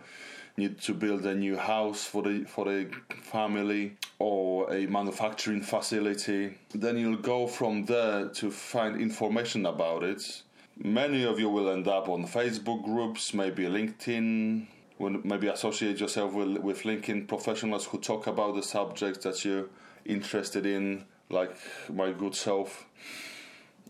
need 0.58 0.80
to 0.82 0.94
build 0.94 1.25
a 1.25 1.34
new 1.34 1.58
house 1.58 2.04
for 2.04 2.22
the 2.22 2.44
for 2.44 2.66
the 2.66 2.90
family 3.24 3.96
or 4.20 4.72
a 4.72 4.86
manufacturing 4.88 5.62
facility. 5.62 6.58
Then 6.75 6.98
you'll 6.98 7.18
go 7.18 7.48
from 7.48 7.86
there 7.86 8.28
to 8.28 8.51
find 8.51 9.01
information 9.01 9.66
about 9.66 10.04
it. 10.04 10.44
Many 10.78 11.24
of 11.24 11.40
you 11.40 11.50
will 11.50 11.70
end 11.70 11.88
up 11.88 12.10
on 12.10 12.25
Facebook 12.25 12.84
groups, 12.84 13.34
maybe 13.34 13.63
LinkedIn. 13.63 14.68
Will 15.01 15.20
maybe 15.24 15.48
associate 15.48 16.00
yourself 16.00 16.31
with, 16.34 16.60
with 16.60 16.84
LinkedIn 16.84 17.27
professionals 17.27 17.88
who 17.88 17.98
talk 17.98 18.27
about 18.27 18.53
the 18.53 18.62
subjects 18.62 19.24
that 19.24 19.43
you're 19.43 19.65
interested 20.05 20.63
in, 20.67 21.05
like 21.31 21.58
my 21.91 22.12
good 22.12 22.36
self, 22.36 22.86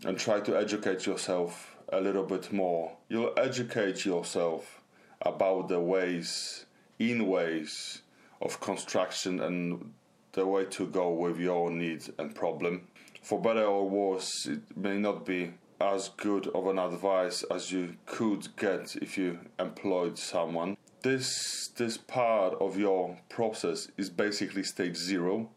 and 0.06 0.18
try 0.18 0.40
to 0.40 0.56
educate 0.56 1.04
yourself 1.04 1.76
a 1.92 2.00
little 2.00 2.22
bit 2.22 2.50
more. 2.50 2.92
You'll 3.10 3.34
educate 3.36 4.06
yourself 4.06 4.80
about 5.20 5.68
the 5.68 5.80
ways, 5.80 6.64
in 6.98 7.26
ways 7.26 8.00
of 8.40 8.58
construction 8.60 9.40
and 9.40 9.92
the 10.32 10.46
way 10.46 10.64
to 10.64 10.86
go 10.86 11.10
with 11.12 11.38
your 11.38 11.70
needs 11.70 12.08
and 12.18 12.34
problem. 12.34 12.88
For 13.20 13.38
better 13.38 13.66
or 13.66 13.86
worse, 13.86 14.46
it 14.46 14.62
may 14.74 14.96
not 14.96 15.26
be 15.26 15.52
as 15.78 16.08
good 16.16 16.46
of 16.54 16.68
an 16.68 16.78
advice 16.78 17.42
as 17.50 17.70
you 17.70 17.96
could 18.06 18.56
get 18.56 18.96
if 18.96 19.18
you 19.18 19.40
employed 19.58 20.16
someone. 20.16 20.78
This 21.02 21.68
this 21.76 21.96
part 21.96 22.54
of 22.60 22.78
your 22.78 23.18
process 23.28 23.88
is 23.96 24.10
basically 24.10 24.62
stage 24.62 24.96
zero, 24.96 25.50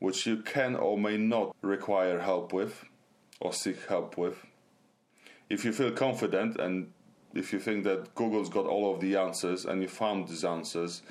which 0.00 0.26
you 0.26 0.38
can 0.38 0.76
or 0.76 0.98
may 0.98 1.16
not 1.16 1.54
require 1.62 2.20
help 2.20 2.52
with 2.52 2.84
or 3.40 3.52
seek 3.52 3.86
help 3.88 4.18
with. 4.18 4.44
If 5.48 5.64
you 5.64 5.72
feel 5.72 5.92
confident 5.92 6.58
and 6.58 6.92
if 7.34 7.52
you 7.52 7.58
think 7.58 7.84
that 7.84 8.14
Google's 8.14 8.48
got 8.48 8.66
all 8.66 8.92
of 8.92 9.00
the 9.00 9.16
answers 9.16 9.64
and 9.64 9.80
you 9.82 9.88
found 9.88 10.28
these 10.28 10.44
answers 10.44 11.02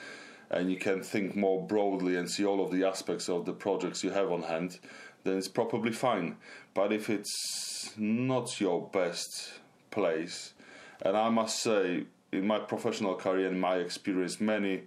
and 0.50 0.70
you 0.70 0.78
can 0.78 1.02
think 1.02 1.36
more 1.36 1.66
broadly 1.66 2.18
and 2.18 2.30
see 2.30 2.46
all 2.46 2.64
of 2.64 2.72
the 2.72 2.84
aspects 2.84 3.30
of 3.30 3.46
the 3.46 3.54
projects 3.54 4.04
you 4.04 4.12
have 4.12 4.32
on 4.32 4.44
hand, 4.44 4.80
then 5.24 5.38
it's 5.38 5.48
probably 5.48 5.92
fine. 5.92 6.38
But 6.74 6.92
if 6.94 7.10
it's 7.10 7.94
not 7.98 8.60
your 8.60 8.90
best 8.90 9.54
place, 9.92 10.54
and 11.02 11.18
I 11.18 11.30
must 11.30 11.62
say, 11.62 12.06
in 12.36 12.48
my 12.48 12.60
professional 12.60 13.16
career 13.16 13.48
and 13.48 13.60
my 13.60 13.78
experience, 13.78 14.40
many, 14.40 14.84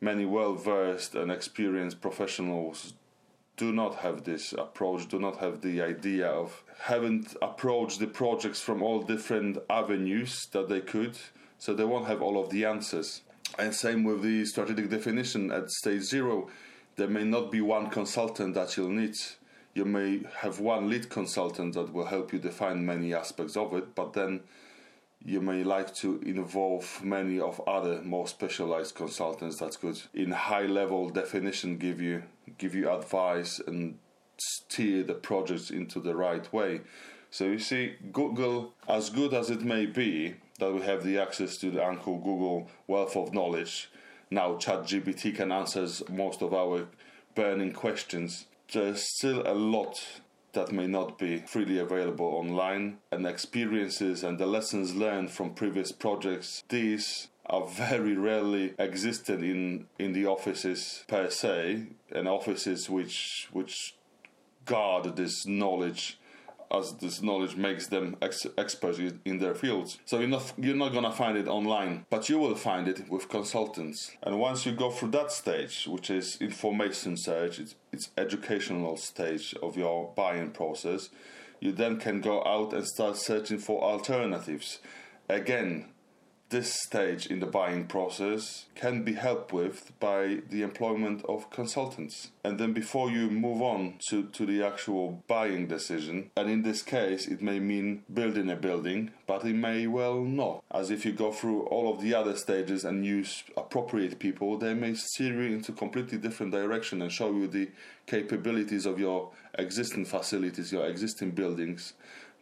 many 0.00 0.24
well 0.24 0.54
versed 0.54 1.14
and 1.14 1.30
experienced 1.30 2.00
professionals 2.00 2.94
do 3.58 3.72
not 3.72 3.96
have 3.96 4.24
this 4.24 4.52
approach, 4.52 5.08
do 5.08 5.18
not 5.18 5.38
have 5.38 5.60
the 5.60 5.82
idea 5.82 6.28
of 6.28 6.62
haven't 6.82 7.36
approached 7.42 7.98
the 7.98 8.06
projects 8.06 8.60
from 8.60 8.82
all 8.82 9.02
different 9.02 9.58
avenues 9.68 10.46
that 10.52 10.68
they 10.68 10.80
could, 10.80 11.18
so 11.58 11.74
they 11.74 11.84
won't 11.84 12.06
have 12.06 12.22
all 12.22 12.40
of 12.40 12.50
the 12.50 12.64
answers. 12.64 13.22
And 13.58 13.74
same 13.74 14.04
with 14.04 14.22
the 14.22 14.44
strategic 14.44 14.88
definition 14.88 15.50
at 15.50 15.70
stage 15.70 16.02
zero. 16.02 16.48
There 16.94 17.08
may 17.08 17.24
not 17.24 17.50
be 17.50 17.60
one 17.60 17.90
consultant 17.90 18.54
that 18.54 18.76
you'll 18.76 18.90
need. 18.90 19.16
You 19.74 19.84
may 19.84 20.20
have 20.38 20.60
one 20.60 20.88
lead 20.88 21.08
consultant 21.10 21.74
that 21.74 21.92
will 21.92 22.06
help 22.06 22.32
you 22.32 22.38
define 22.38 22.86
many 22.86 23.12
aspects 23.12 23.56
of 23.56 23.74
it, 23.74 23.94
but 23.96 24.12
then 24.12 24.40
you 25.24 25.40
may 25.40 25.64
like 25.64 25.94
to 25.96 26.20
involve 26.22 27.02
many 27.02 27.40
of 27.40 27.60
other 27.66 28.00
more 28.02 28.28
specialized 28.28 28.94
consultants 28.94 29.58
that 29.58 29.78
could 29.80 30.00
in 30.14 30.30
high 30.30 30.66
level 30.66 31.10
definition 31.10 31.76
give 31.76 32.00
you 32.00 32.22
give 32.56 32.74
you 32.74 32.90
advice 32.90 33.60
and 33.66 33.98
steer 34.38 35.02
the 35.02 35.14
projects 35.14 35.70
into 35.70 36.00
the 36.00 36.14
right 36.14 36.50
way. 36.52 36.80
So 37.30 37.44
you 37.44 37.58
see 37.58 37.96
google 38.12 38.74
as 38.88 39.10
good 39.10 39.34
as 39.34 39.50
it 39.50 39.62
may 39.62 39.86
be 39.86 40.36
that 40.58 40.72
we 40.72 40.80
have 40.82 41.04
the 41.04 41.18
access 41.18 41.56
to 41.58 41.70
the 41.70 41.84
uncle 41.84 42.18
google 42.18 42.70
wealth 42.86 43.16
of 43.16 43.34
knowledge 43.34 43.90
now 44.30 44.54
ChatGPT 44.54 45.34
can 45.34 45.52
answer 45.52 45.86
most 46.10 46.42
of 46.42 46.54
our 46.54 46.86
burning 47.34 47.72
questions 47.72 48.46
there's 48.72 49.02
still 49.02 49.42
a 49.46 49.54
lot 49.54 49.98
that 50.52 50.72
may 50.72 50.86
not 50.86 51.18
be 51.18 51.38
freely 51.38 51.78
available 51.78 52.26
online, 52.26 52.98
and 53.10 53.26
experiences 53.26 54.22
and 54.24 54.38
the 54.38 54.46
lessons 54.46 54.94
learned 54.94 55.30
from 55.30 55.54
previous 55.54 55.92
projects. 55.92 56.64
These 56.68 57.28
are 57.46 57.66
very 57.66 58.16
rarely 58.16 58.74
existent 58.78 59.42
in, 59.42 59.86
in 59.98 60.12
the 60.12 60.26
offices 60.26 61.04
per 61.08 61.30
se, 61.30 61.86
and 62.10 62.28
offices 62.28 62.90
which 62.90 63.48
which 63.52 63.94
guard 64.64 65.16
this 65.16 65.46
knowledge 65.46 66.18
as 66.70 66.94
this 67.00 67.22
knowledge 67.22 67.56
makes 67.56 67.86
them 67.86 68.16
ex- 68.20 68.46
experts 68.56 68.98
in 69.24 69.38
their 69.38 69.54
fields. 69.54 69.98
So 70.04 70.18
you're 70.18 70.28
not 70.28 70.52
you're 70.58 70.76
not 70.76 70.92
gonna 70.92 71.12
find 71.12 71.36
it 71.36 71.48
online, 71.48 72.06
but 72.10 72.28
you 72.28 72.38
will 72.38 72.54
find 72.54 72.88
it 72.88 73.08
with 73.08 73.28
consultants. 73.28 74.12
And 74.22 74.38
once 74.38 74.66
you 74.66 74.72
go 74.72 74.90
through 74.90 75.10
that 75.12 75.32
stage, 75.32 75.86
which 75.86 76.10
is 76.10 76.36
information 76.40 77.16
search, 77.16 77.58
it's, 77.58 77.74
it's 77.92 78.10
educational 78.16 78.96
stage 78.96 79.54
of 79.62 79.76
your 79.76 80.12
buying 80.14 80.50
process, 80.50 81.08
you 81.60 81.72
then 81.72 81.98
can 81.98 82.20
go 82.20 82.44
out 82.44 82.72
and 82.72 82.86
start 82.86 83.16
searching 83.16 83.58
for 83.58 83.82
alternatives. 83.82 84.78
Again, 85.28 85.86
this 86.50 86.72
stage 86.72 87.26
in 87.26 87.40
the 87.40 87.46
buying 87.46 87.86
process 87.86 88.66
can 88.74 89.04
be 89.04 89.12
helped 89.12 89.52
with 89.52 89.92
by 90.00 90.38
the 90.48 90.62
employment 90.62 91.22
of 91.28 91.50
consultants. 91.50 92.30
And 92.42 92.58
then 92.58 92.72
before 92.72 93.10
you 93.10 93.28
move 93.30 93.60
on 93.60 93.98
to, 94.08 94.24
to 94.24 94.46
the 94.46 94.62
actual 94.62 95.22
buying 95.28 95.66
decision, 95.66 96.30
and 96.36 96.48
in 96.48 96.62
this 96.62 96.82
case, 96.82 97.26
it 97.28 97.42
may 97.42 97.58
mean 97.58 98.02
building 98.12 98.48
a 98.50 98.56
building, 98.56 99.10
but 99.26 99.44
it 99.44 99.54
may 99.54 99.86
well 99.86 100.22
not. 100.22 100.62
As 100.70 100.90
if 100.90 101.04
you 101.04 101.12
go 101.12 101.32
through 101.32 101.64
all 101.64 101.92
of 101.92 102.00
the 102.00 102.14
other 102.14 102.36
stages 102.36 102.84
and 102.84 103.04
use 103.04 103.44
appropriate 103.56 104.18
people, 104.18 104.56
they 104.56 104.74
may 104.74 104.94
steer 104.94 105.42
you 105.42 105.54
into 105.54 105.72
completely 105.72 106.16
different 106.16 106.52
direction 106.52 107.02
and 107.02 107.12
show 107.12 107.30
you 107.30 107.46
the 107.46 107.68
capabilities 108.06 108.86
of 108.86 108.98
your 108.98 109.30
existing 109.58 110.06
facilities, 110.06 110.72
your 110.72 110.86
existing 110.86 111.32
buildings 111.32 111.92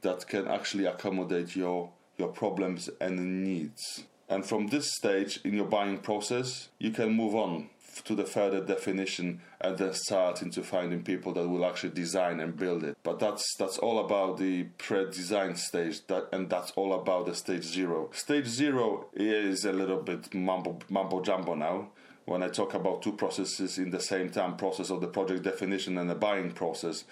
that 0.03 0.29
can 0.29 0.47
actually 0.47 0.87
accommodate 0.87 1.57
your 1.57 1.91
your 2.19 2.29
problems 2.29 2.89
and 3.01 3.45
needs. 3.45 4.05
And 4.29 4.45
from 4.45 4.69
this 4.69 4.93
stage 4.93 5.41
in 5.45 5.55
your 5.55 5.67
buying 5.67 5.99
process, 5.99 6.69
you 6.79 6.91
can 6.91 7.13
move 7.13 7.35
on 7.35 7.71
to 8.05 8.15
the 8.15 8.25
further 8.25 8.61
definition 8.61 9.41
and 9.61 9.79
then 9.79 9.95
start 9.95 10.43
into 10.43 10.63
finding 10.63 11.03
people 11.03 11.33
that 11.33 11.49
will 11.49 11.65
actually 11.65 11.91
design 11.95 12.41
and 12.41 12.57
build 12.57 12.85
it. 12.85 12.97
But 13.03 13.19
that's 13.19 13.45
that's 13.59 13.79
all 13.79 14.05
about 14.05 14.39
the 14.39 14.65
pre-design 14.79 15.57
stage 15.57 16.07
that 16.09 16.29
and 16.33 16.51
that's 16.51 16.73
all 16.73 16.93
about 16.93 17.27
the 17.27 17.35
stage 17.35 17.65
zero. 17.65 18.11
Stage 18.13 18.47
zero 18.47 19.07
is 19.15 19.65
a 19.65 19.73
little 19.73 20.03
bit 20.03 20.35
mumbo 20.35 20.79
mumbo 20.91 21.23
jumbo 21.23 21.55
now 21.55 21.89
when 22.27 22.43
I 22.43 22.49
talk 22.49 22.75
about 22.75 23.03
two 23.03 23.13
processes 23.13 23.79
in 23.79 23.91
the 23.91 24.01
same 24.01 24.31
time 24.31 24.57
process 24.57 24.91
of 24.91 25.01
the 25.01 25.07
project 25.07 25.45
definition 25.45 25.97
and 25.97 26.11
the 26.11 26.15
buying 26.17 26.51
process 26.51 27.05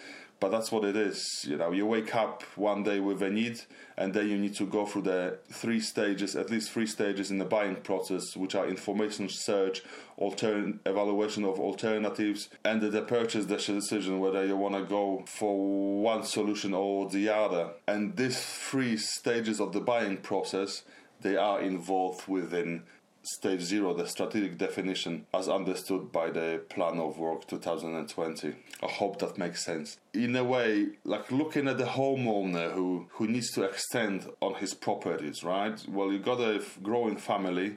but 0.44 0.50
that's 0.50 0.70
what 0.70 0.84
it 0.84 0.94
is. 0.94 1.46
You 1.48 1.56
know, 1.56 1.72
you 1.72 1.86
wake 1.86 2.14
up 2.14 2.42
one 2.54 2.82
day 2.82 3.00
with 3.00 3.22
a 3.22 3.30
need, 3.30 3.62
and 3.96 4.12
then 4.12 4.28
you 4.28 4.36
need 4.36 4.54
to 4.56 4.66
go 4.66 4.84
through 4.84 5.00
the 5.00 5.38
three 5.50 5.80
stages, 5.80 6.36
at 6.36 6.50
least 6.50 6.70
three 6.70 6.86
stages 6.86 7.30
in 7.30 7.38
the 7.38 7.46
buying 7.46 7.76
process, 7.76 8.36
which 8.36 8.54
are 8.54 8.68
information 8.68 9.30
search, 9.30 9.82
evaluation 10.18 11.44
of 11.46 11.58
alternatives, 11.58 12.50
and 12.62 12.82
the 12.82 13.00
purchase 13.00 13.46
decision 13.46 14.20
whether 14.20 14.44
you 14.44 14.54
want 14.54 14.74
to 14.74 14.84
go 14.84 15.24
for 15.26 16.02
one 16.02 16.24
solution 16.24 16.74
or 16.74 17.08
the 17.08 17.30
other. 17.30 17.70
And 17.88 18.14
these 18.14 18.38
three 18.38 18.98
stages 18.98 19.62
of 19.62 19.72
the 19.72 19.80
buying 19.80 20.18
process, 20.18 20.82
they 21.22 21.38
are 21.38 21.62
involved 21.62 22.28
within 22.28 22.82
stage 23.24 23.60
zero, 23.60 23.94
the 23.94 24.06
strategic 24.06 24.58
definition 24.58 25.26
as 25.32 25.48
understood 25.48 26.12
by 26.12 26.30
the 26.30 26.62
plan 26.68 26.98
of 26.98 27.18
work 27.18 27.46
2020. 27.46 28.54
I 28.82 28.86
hope 28.86 29.18
that 29.18 29.38
makes 29.38 29.64
sense. 29.64 29.98
In 30.12 30.36
a 30.36 30.44
way, 30.44 30.88
like 31.04 31.32
looking 31.32 31.68
at 31.68 31.78
the 31.78 31.84
homeowner 31.84 32.72
who, 32.72 33.06
who 33.12 33.26
needs 33.26 33.50
to 33.52 33.64
extend 33.64 34.28
on 34.40 34.54
his 34.54 34.74
properties, 34.74 35.42
right? 35.42 35.82
Well, 35.88 36.12
you 36.12 36.18
got 36.18 36.40
a 36.40 36.62
growing 36.82 37.16
family, 37.16 37.76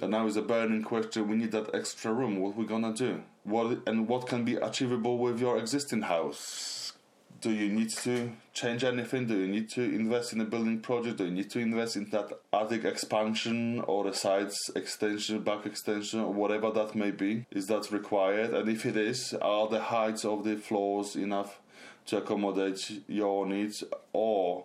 and 0.00 0.10
now 0.10 0.26
is 0.26 0.36
a 0.36 0.42
burning 0.42 0.82
question. 0.82 1.28
We 1.28 1.36
need 1.36 1.52
that 1.52 1.74
extra 1.74 2.12
room. 2.12 2.38
What 2.40 2.56
we 2.56 2.66
gonna 2.66 2.92
do? 2.92 3.22
What 3.44 3.80
and 3.86 4.08
what 4.08 4.26
can 4.26 4.44
be 4.44 4.56
achievable 4.56 5.18
with 5.18 5.40
your 5.40 5.58
existing 5.58 6.02
house? 6.02 6.77
Do 7.40 7.50
you 7.50 7.68
need 7.68 7.90
to 7.90 8.32
change 8.52 8.82
anything? 8.82 9.26
Do 9.26 9.36
you 9.36 9.46
need 9.46 9.70
to 9.70 9.82
invest 9.82 10.32
in 10.32 10.40
a 10.40 10.44
building 10.44 10.80
project? 10.80 11.18
Do 11.18 11.24
you 11.24 11.30
need 11.30 11.50
to 11.50 11.60
invest 11.60 11.96
in 11.96 12.10
that 12.10 12.30
attic 12.52 12.84
expansion 12.84 13.80
or 13.80 14.08
a 14.08 14.14
sides 14.14 14.56
extension, 14.74 15.40
back 15.42 15.64
extension, 15.64 16.20
or 16.20 16.32
whatever 16.32 16.70
that 16.72 16.94
may 16.94 17.12
be? 17.12 17.46
Is 17.52 17.66
that 17.66 17.92
required? 17.92 18.50
And 18.54 18.68
if 18.68 18.84
it 18.84 18.96
is, 18.96 19.34
are 19.40 19.68
the 19.68 19.80
heights 19.80 20.24
of 20.24 20.44
the 20.44 20.56
floors 20.56 21.14
enough 21.14 21.60
to 22.06 22.16
accommodate 22.16 23.02
your 23.06 23.46
needs 23.46 23.84
or 24.12 24.64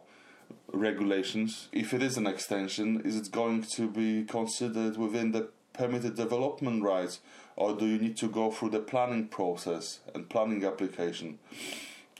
regulations? 0.71 1.67
If 1.71 1.93
it 1.93 2.01
is 2.01 2.17
an 2.17 2.25
extension, 2.25 3.01
is 3.01 3.17
it 3.17 3.31
going 3.31 3.63
to 3.75 3.87
be 3.87 4.23
considered 4.23 4.97
within 4.97 5.31
the 5.31 5.49
permitted 5.73 6.15
development 6.15 6.83
rights, 6.83 7.19
or 7.55 7.75
do 7.75 7.85
you 7.85 7.99
need 7.99 8.17
to 8.17 8.27
go 8.27 8.51
through 8.51 8.69
the 8.69 8.79
planning 8.79 9.27
process 9.27 9.99
and 10.15 10.29
planning 10.29 10.63
application? 10.63 11.39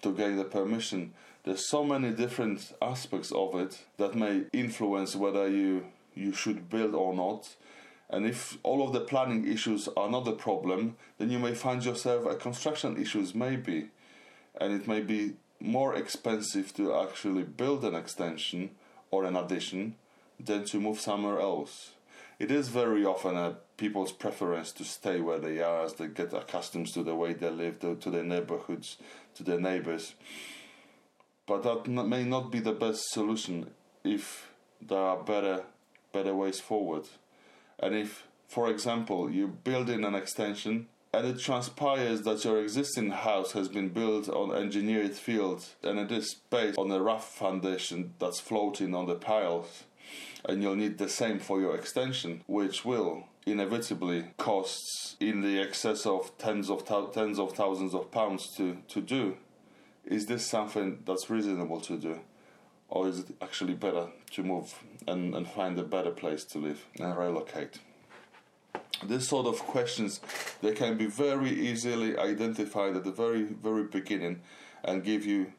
To 0.03 0.13
gain 0.13 0.37
the 0.37 0.43
permission. 0.43 1.13
There's 1.43 1.67
so 1.67 1.83
many 1.83 2.11
different 2.11 2.73
aspects 2.81 3.31
of 3.31 3.55
it 3.55 3.79
that 3.97 4.15
may 4.15 4.43
influence 4.53 5.15
whether 5.15 5.47
you 5.47 5.85
you 6.15 6.31
should 6.31 6.69
build 6.69 6.93
or 6.93 7.13
not. 7.13 7.55
And 8.09 8.25
if 8.27 8.59
all 8.61 8.85
of 8.85 8.93
the 8.93 8.99
planning 8.99 9.51
issues 9.51 9.89
are 9.97 10.09
not 10.09 10.25
the 10.25 10.33
problem, 10.33 10.95
then 11.17 11.31
you 11.31 11.39
may 11.39 11.55
find 11.55 11.83
yourself 11.83 12.27
at 12.27 12.39
construction 12.39 13.01
issues 13.01 13.33
maybe. 13.33 13.89
And 14.61 14.71
it 14.73 14.87
may 14.87 15.01
be 15.01 15.33
more 15.59 15.95
expensive 15.95 16.73
to 16.75 16.93
actually 16.95 17.43
build 17.43 17.83
an 17.83 17.95
extension 17.95 18.71
or 19.09 19.23
an 19.23 19.35
addition 19.35 19.95
than 20.39 20.65
to 20.65 20.79
move 20.79 20.99
somewhere 20.99 21.39
else. 21.39 21.93
It 22.39 22.51
is 22.51 22.67
very 22.67 23.05
often 23.05 23.37
a 23.37 23.57
people's 23.77 24.11
preference 24.11 24.71
to 24.73 24.83
stay 24.83 25.19
where 25.19 25.39
they 25.39 25.61
are 25.61 25.83
as 25.83 25.93
they 25.93 26.07
get 26.07 26.33
accustomed 26.33 26.87
to 26.87 27.03
the 27.03 27.15
way 27.15 27.33
they 27.33 27.49
live, 27.49 27.79
to, 27.79 27.95
to 27.95 28.09
their 28.09 28.23
neighborhoods, 28.23 28.97
to 29.35 29.43
their 29.43 29.59
neighbors. 29.59 30.13
But 31.45 31.63
that 31.63 31.87
may 31.87 32.23
not 32.23 32.51
be 32.51 32.59
the 32.59 32.71
best 32.71 33.09
solution 33.09 33.71
if 34.03 34.51
there 34.81 34.99
are 34.99 35.23
better 35.23 35.63
better 36.11 36.35
ways 36.35 36.59
forward. 36.59 37.05
And 37.79 37.95
if, 37.95 38.27
for 38.47 38.69
example, 38.69 39.29
you 39.31 39.47
build 39.47 39.89
in 39.89 40.03
an 40.03 40.15
extension 40.15 40.87
and 41.13 41.27
it 41.27 41.39
transpires 41.39 42.21
that 42.23 42.43
your 42.43 42.61
existing 42.61 43.11
house 43.11 43.51
has 43.51 43.67
been 43.67 43.89
built 43.89 44.29
on 44.29 44.55
engineered 44.55 45.13
field 45.13 45.65
and 45.83 45.99
it 45.99 46.11
is 46.11 46.35
based 46.49 46.77
on 46.77 46.91
a 46.91 47.01
rough 47.01 47.35
foundation 47.35 48.13
that's 48.19 48.39
floating 48.39 48.95
on 48.95 49.05
the 49.05 49.15
piles 49.15 49.83
and 50.45 50.61
you'll 50.61 50.75
need 50.75 50.97
the 50.97 51.09
same 51.09 51.39
for 51.39 51.59
your 51.59 51.75
extension 51.75 52.41
which 52.47 52.83
will 52.83 53.27
inevitably 53.45 54.25
costs 54.37 55.15
in 55.19 55.41
the 55.41 55.59
excess 55.59 56.05
of 56.05 56.37
tens 56.37 56.69
of 56.69 56.85
tens 56.85 57.39
of 57.39 57.53
thousands 57.53 57.93
of 57.93 58.11
pounds 58.11 58.55
to, 58.57 58.77
to 58.87 59.01
do. 59.01 59.37
Is 60.05 60.25
this 60.25 60.45
something 60.45 60.99
that's 61.05 61.29
reasonable 61.29 61.81
to 61.81 61.97
do? 61.97 62.19
Or 62.89 63.07
is 63.07 63.19
it 63.19 63.35
actually 63.41 63.73
better 63.73 64.07
to 64.31 64.43
move 64.43 64.73
and, 65.07 65.33
and 65.33 65.47
find 65.47 65.79
a 65.79 65.83
better 65.83 66.11
place 66.11 66.43
to 66.45 66.59
live 66.59 66.85
and 66.99 67.17
relocate? 67.17 67.79
This 69.03 69.27
sort 69.27 69.47
of 69.47 69.59
questions 69.59 70.21
they 70.61 70.73
can 70.73 70.97
be 70.97 71.07
very 71.07 71.49
easily 71.49 72.17
identified 72.17 72.95
at 72.95 73.03
the 73.03 73.11
very 73.11 73.43
very 73.43 73.83
beginning 73.83 74.41
and 74.83 75.03
give 75.03 75.25
you 75.25 75.53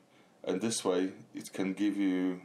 and 0.45 0.61
this 0.61 0.85
way 0.85 1.11
it 1.35 1.53
can 1.53 1.73
give 1.73 1.97
you 1.97 2.41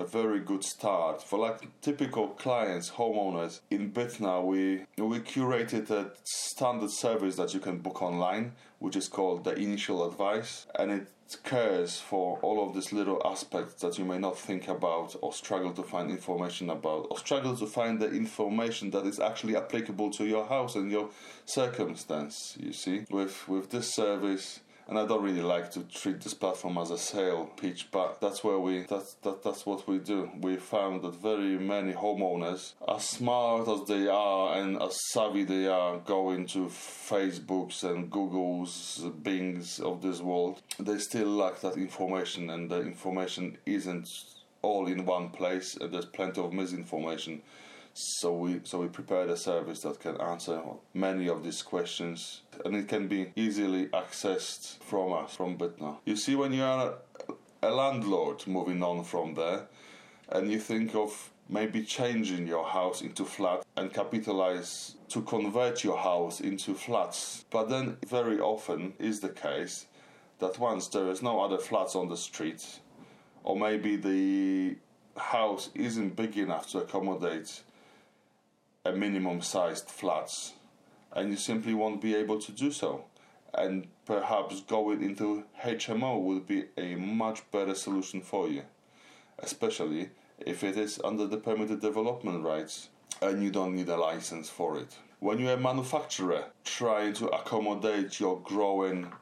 a 0.00 0.04
very 0.04 0.40
good 0.40 0.64
start. 0.64 1.22
For 1.22 1.38
like 1.38 1.80
typical 1.80 2.28
clients 2.28 2.90
homeowners 2.90 3.60
in 3.70 3.92
bitnar 3.92 4.44
we 4.44 4.84
we 4.96 5.20
curated 5.20 5.90
a 5.90 6.12
standard 6.24 6.90
service 6.90 7.36
that 7.36 7.54
you 7.54 7.60
can 7.60 7.78
book 7.78 8.02
online 8.02 8.52
which 8.78 8.96
is 8.96 9.08
called 9.08 9.44
the 9.44 9.54
initial 9.54 10.08
advice 10.08 10.66
and 10.78 10.90
it 10.90 11.08
cares 11.44 11.98
for 11.98 12.38
all 12.40 12.66
of 12.66 12.74
these 12.74 12.92
little 12.92 13.20
aspects 13.24 13.82
that 13.82 13.98
you 13.98 14.04
may 14.04 14.18
not 14.18 14.38
think 14.38 14.66
about 14.68 15.14
or 15.20 15.32
struggle 15.32 15.72
to 15.72 15.82
find 15.82 16.10
information 16.10 16.70
about 16.70 17.06
or 17.10 17.18
struggle 17.18 17.54
to 17.56 17.66
find 17.66 18.00
the 18.00 18.10
information 18.10 18.90
that 18.90 19.04
is 19.04 19.20
actually 19.20 19.54
applicable 19.54 20.10
to 20.10 20.24
your 20.24 20.46
house 20.46 20.74
and 20.74 20.90
your 20.90 21.10
circumstance 21.44 22.56
you 22.58 22.72
see? 22.72 23.04
With 23.10 23.46
with 23.48 23.70
this 23.70 23.92
service 23.94 24.60
and 24.88 24.98
I 24.98 25.06
don't 25.06 25.22
really 25.22 25.42
like 25.42 25.70
to 25.72 25.82
treat 25.82 26.22
this 26.22 26.32
platform 26.32 26.78
as 26.78 26.90
a 26.90 26.96
sale 26.96 27.50
pitch, 27.56 27.88
but 27.92 28.20
that's 28.20 28.42
where 28.42 28.58
we 28.58 28.84
that's 28.84 29.14
that, 29.22 29.42
that's 29.42 29.66
what 29.66 29.86
we 29.86 29.98
do. 29.98 30.30
We 30.40 30.56
found 30.56 31.02
that 31.02 31.14
very 31.16 31.58
many 31.58 31.92
homeowners, 31.92 32.72
as 32.88 33.04
smart 33.04 33.68
as 33.68 33.86
they 33.86 34.08
are 34.08 34.56
and 34.56 34.82
as 34.82 34.98
savvy 35.12 35.44
they 35.44 35.66
are, 35.66 35.98
going 35.98 36.46
to 36.48 36.66
Facebooks 36.68 37.84
and 37.84 38.10
Googles, 38.10 39.22
Bings 39.22 39.78
of 39.78 40.00
this 40.00 40.20
world, 40.20 40.62
they 40.78 40.98
still 40.98 41.28
lack 41.28 41.60
that 41.60 41.76
information, 41.76 42.48
and 42.48 42.70
the 42.70 42.80
information 42.80 43.58
isn't 43.66 44.08
all 44.62 44.86
in 44.86 45.04
one 45.04 45.28
place, 45.28 45.76
and 45.76 45.92
there's 45.92 46.06
plenty 46.06 46.40
of 46.40 46.52
misinformation. 46.52 47.42
So 48.00 48.32
we 48.32 48.60
so 48.62 48.78
we 48.78 48.86
prepared 48.86 49.28
a 49.28 49.36
service 49.36 49.80
that 49.80 49.98
can 49.98 50.20
answer 50.20 50.62
many 50.94 51.28
of 51.28 51.42
these 51.42 51.62
questions, 51.62 52.42
and 52.64 52.76
it 52.76 52.86
can 52.86 53.08
be 53.08 53.32
easily 53.34 53.86
accessed 53.86 54.78
from 54.84 55.12
us 55.12 55.34
from 55.34 55.58
Bitnar. 55.58 55.96
You 56.04 56.14
see, 56.14 56.36
when 56.36 56.52
you 56.52 56.62
are 56.62 56.94
a 57.60 57.70
landlord 57.70 58.46
moving 58.46 58.84
on 58.84 59.02
from 59.02 59.34
there, 59.34 59.66
and 60.28 60.48
you 60.48 60.60
think 60.60 60.94
of 60.94 61.32
maybe 61.48 61.82
changing 61.82 62.46
your 62.46 62.64
house 62.64 63.02
into 63.02 63.24
flat 63.24 63.64
and 63.76 63.92
capitalize 63.92 64.94
to 65.08 65.20
convert 65.22 65.82
your 65.82 65.98
house 65.98 66.40
into 66.40 66.74
flats. 66.74 67.46
But 67.50 67.68
then 67.68 67.96
very 68.06 68.38
often 68.38 68.92
is 69.00 69.18
the 69.18 69.30
case 69.30 69.86
that 70.38 70.56
once 70.60 70.86
there 70.86 71.10
is 71.10 71.20
no 71.20 71.40
other 71.40 71.58
flats 71.58 71.96
on 71.96 72.08
the 72.08 72.16
street, 72.16 72.78
or 73.42 73.56
maybe 73.56 73.96
the 73.96 74.76
house 75.20 75.70
isn't 75.74 76.14
big 76.14 76.38
enough 76.38 76.68
to 76.70 76.78
accommodate 76.78 77.64
a 78.84 78.92
minimum 78.92 79.40
sized 79.42 79.88
flats 79.88 80.54
and 81.12 81.30
you 81.30 81.36
simply 81.36 81.74
won't 81.74 82.00
be 82.00 82.14
able 82.14 82.38
to 82.38 82.52
do 82.52 82.70
so. 82.70 83.04
And 83.54 83.86
perhaps 84.04 84.60
going 84.60 85.02
into 85.02 85.44
HMO 85.62 86.22
would 86.22 86.46
be 86.46 86.66
a 86.76 86.94
much 86.94 87.50
better 87.50 87.74
solution 87.74 88.20
for 88.20 88.48
you, 88.48 88.62
especially 89.38 90.10
if 90.38 90.62
it 90.62 90.76
is 90.76 91.00
under 91.02 91.26
the 91.26 91.38
permitted 91.38 91.80
development 91.80 92.44
rights 92.44 92.90
and 93.20 93.42
you 93.42 93.50
don't 93.50 93.74
need 93.74 93.88
a 93.88 93.96
license 93.96 94.48
for 94.48 94.78
it. 94.78 94.96
When 95.18 95.38
you're 95.38 95.54
a 95.54 95.56
manufacturer 95.56 96.44
trying 96.64 97.14
to 97.14 97.28
accommodate 97.28 98.20
your 98.20 98.38
growing 98.40 99.12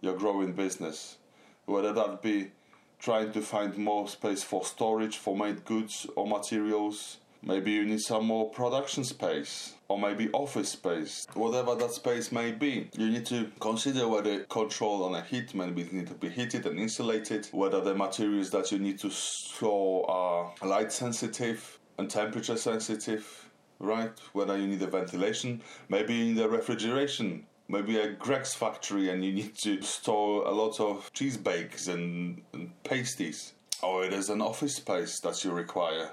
your 0.00 0.16
growing 0.16 0.52
business, 0.52 1.18
whether 1.66 1.92
that 1.92 2.22
be 2.22 2.52
trying 2.98 3.32
to 3.32 3.40
find 3.40 3.76
more 3.76 4.08
space 4.08 4.42
for 4.42 4.64
storage 4.64 5.16
for 5.16 5.36
made 5.36 5.64
goods 5.64 6.06
or 6.16 6.26
materials, 6.26 7.18
Maybe 7.42 7.72
you 7.72 7.84
need 7.86 8.00
some 8.00 8.26
more 8.26 8.50
production 8.50 9.02
space 9.04 9.74
or 9.88 9.98
maybe 9.98 10.30
office 10.32 10.70
space, 10.70 11.26
whatever 11.34 11.74
that 11.74 11.90
space 11.92 12.30
may 12.30 12.52
be. 12.52 12.90
You 12.96 13.08
need 13.08 13.24
to 13.26 13.50
consider 13.60 14.06
whether 14.06 14.40
control 14.44 15.04
on 15.04 15.14
a 15.14 15.22
heat 15.22 15.54
maybe 15.54 15.88
need 15.90 16.08
to 16.08 16.14
be 16.14 16.28
heated 16.28 16.66
and 16.66 16.78
insulated, 16.78 17.48
whether 17.52 17.80
the 17.80 17.94
materials 17.94 18.50
that 18.50 18.70
you 18.70 18.78
need 18.78 18.98
to 19.00 19.10
store 19.10 20.08
are 20.10 20.52
light 20.62 20.92
sensitive 20.92 21.78
and 21.98 22.10
temperature 22.10 22.56
sensitive, 22.56 23.48
right? 23.78 24.12
Whether 24.34 24.58
you 24.58 24.66
need 24.66 24.82
a 24.82 24.86
ventilation, 24.86 25.62
maybe 25.88 26.14
you 26.14 26.34
need 26.34 26.42
a 26.42 26.48
refrigeration 26.48 27.46
maybe 27.70 27.96
a 28.00 28.10
Greggs 28.14 28.52
factory 28.52 29.10
and 29.10 29.24
you 29.24 29.32
need 29.32 29.56
to 29.56 29.80
store 29.80 30.44
a 30.44 30.50
lot 30.50 30.80
of 30.80 31.08
cheese 31.12 31.36
bakes 31.36 31.86
and, 31.86 32.42
and 32.52 32.70
pasties. 32.82 33.52
Or 33.80 34.04
it 34.04 34.12
is 34.12 34.28
an 34.28 34.42
office 34.42 34.74
space 34.74 35.20
that 35.20 35.44
you 35.44 35.52
require 35.52 36.10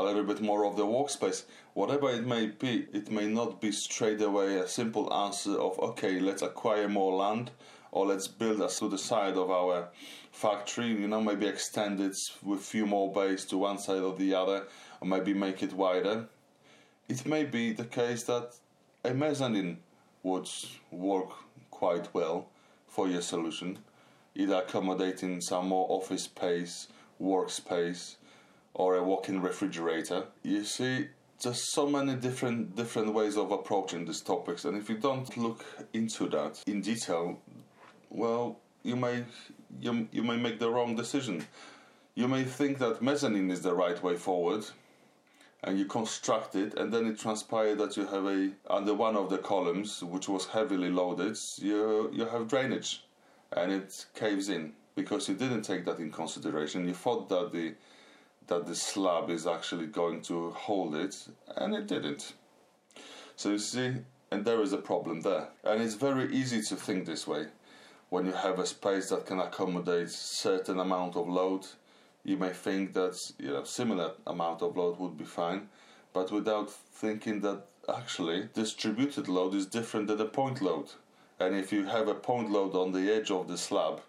a 0.00 0.06
little 0.06 0.24
bit 0.24 0.40
more 0.40 0.64
of 0.64 0.76
the 0.76 0.86
workspace. 0.86 1.44
Whatever 1.74 2.10
it 2.10 2.26
may 2.26 2.46
be, 2.46 2.86
it 2.92 3.10
may 3.10 3.26
not 3.26 3.60
be 3.60 3.72
straight 3.72 4.20
away 4.20 4.56
a 4.56 4.68
simple 4.68 5.12
answer 5.12 5.58
of 5.58 5.78
okay, 5.78 6.18
let's 6.20 6.42
acquire 6.42 6.88
more 6.88 7.14
land 7.16 7.50
or 7.92 8.06
let's 8.06 8.28
build 8.28 8.60
us 8.60 8.78
to 8.78 8.88
the 8.88 8.98
side 8.98 9.36
of 9.36 9.50
our 9.50 9.88
factory, 10.32 10.86
you 10.88 11.08
know, 11.08 11.20
maybe 11.20 11.46
extend 11.46 12.00
it 12.00 12.16
with 12.42 12.60
a 12.60 12.62
few 12.62 12.86
more 12.86 13.12
bays 13.12 13.44
to 13.46 13.58
one 13.58 13.78
side 13.78 14.02
or 14.02 14.14
the 14.16 14.34
other, 14.34 14.66
or 15.00 15.08
maybe 15.08 15.34
make 15.34 15.62
it 15.62 15.72
wider. 15.72 16.26
It 17.08 17.26
may 17.26 17.44
be 17.44 17.72
the 17.72 17.84
case 17.84 18.22
that 18.24 18.54
a 19.04 19.12
mezzanine 19.12 19.78
would 20.22 20.48
work 20.90 21.30
quite 21.70 22.12
well 22.14 22.48
for 22.86 23.08
your 23.08 23.22
solution, 23.22 23.78
either 24.34 24.56
accommodating 24.56 25.40
some 25.40 25.68
more 25.68 25.86
office 25.88 26.24
space, 26.24 26.88
workspace, 27.20 28.16
or 28.74 28.96
a 28.96 29.02
walk-in 29.02 29.40
refrigerator. 29.40 30.24
You 30.42 30.64
see, 30.64 31.08
there's 31.42 31.72
so 31.72 31.88
many 31.88 32.14
different 32.16 32.76
different 32.76 33.14
ways 33.14 33.36
of 33.36 33.50
approaching 33.50 34.04
these 34.04 34.20
topics, 34.20 34.64
and 34.64 34.76
if 34.76 34.88
you 34.88 34.98
don't 34.98 35.36
look 35.36 35.64
into 35.92 36.28
that 36.28 36.62
in 36.66 36.80
detail, 36.80 37.38
well, 38.10 38.58
you 38.82 38.96
may 38.96 39.24
you, 39.80 40.08
you 40.12 40.22
may 40.22 40.36
make 40.36 40.58
the 40.58 40.70
wrong 40.70 40.96
decision. 40.96 41.46
You 42.14 42.28
may 42.28 42.44
think 42.44 42.78
that 42.78 43.02
mezzanine 43.02 43.50
is 43.50 43.62
the 43.62 43.74
right 43.74 44.02
way 44.02 44.16
forward, 44.16 44.64
and 45.64 45.78
you 45.78 45.86
construct 45.86 46.54
it, 46.54 46.74
and 46.74 46.92
then 46.92 47.06
it 47.06 47.18
transpired 47.18 47.78
that 47.78 47.96
you 47.96 48.06
have 48.06 48.26
a 48.26 48.50
under 48.68 48.94
one 48.94 49.16
of 49.16 49.30
the 49.30 49.38
columns, 49.38 50.02
which 50.02 50.28
was 50.28 50.46
heavily 50.46 50.90
loaded, 50.90 51.36
you 51.58 52.10
you 52.12 52.26
have 52.26 52.48
drainage, 52.48 53.04
and 53.52 53.72
it 53.72 54.06
caves 54.14 54.48
in 54.48 54.72
because 54.94 55.28
you 55.28 55.34
didn't 55.34 55.62
take 55.62 55.84
that 55.86 55.98
in 55.98 56.10
consideration. 56.10 56.86
You 56.86 56.94
thought 56.94 57.28
that 57.28 57.52
the 57.52 57.74
that 58.46 58.66
the 58.66 58.74
slab 58.74 59.30
is 59.30 59.46
actually 59.46 59.86
going 59.86 60.22
to 60.22 60.50
hold 60.50 60.94
it, 60.94 61.16
and 61.56 61.74
it 61.74 61.86
didn't. 61.86 62.34
So 63.36 63.50
you 63.50 63.58
see, 63.58 63.94
and 64.30 64.44
there 64.44 64.60
is 64.60 64.72
a 64.72 64.78
problem 64.78 65.22
there. 65.22 65.48
And 65.64 65.82
it's 65.82 65.94
very 65.94 66.32
easy 66.32 66.62
to 66.62 66.76
think 66.76 67.06
this 67.06 67.26
way. 67.26 67.46
When 68.08 68.26
you 68.26 68.32
have 68.32 68.58
a 68.58 68.66
space 68.66 69.10
that 69.10 69.26
can 69.26 69.38
accommodate 69.38 70.10
certain 70.10 70.80
amount 70.80 71.16
of 71.16 71.28
load, 71.28 71.66
you 72.24 72.36
may 72.36 72.50
think 72.50 72.92
that 72.94 73.16
you 73.38 73.48
know 73.48 73.64
similar 73.64 74.12
amount 74.26 74.62
of 74.62 74.76
load 74.76 74.98
would 74.98 75.16
be 75.16 75.24
fine, 75.24 75.68
but 76.12 76.30
without 76.30 76.70
thinking 76.70 77.40
that 77.40 77.62
actually 77.88 78.48
distributed 78.52 79.28
load 79.28 79.54
is 79.54 79.66
different 79.66 80.08
than 80.08 80.20
a 80.20 80.26
point 80.26 80.60
load. 80.60 80.90
And 81.38 81.56
if 81.56 81.72
you 81.72 81.86
have 81.86 82.08
a 82.08 82.14
point 82.14 82.50
load 82.50 82.74
on 82.74 82.92
the 82.92 83.10
edge 83.10 83.30
of 83.30 83.48
the 83.48 83.56
slab, 83.56 84.02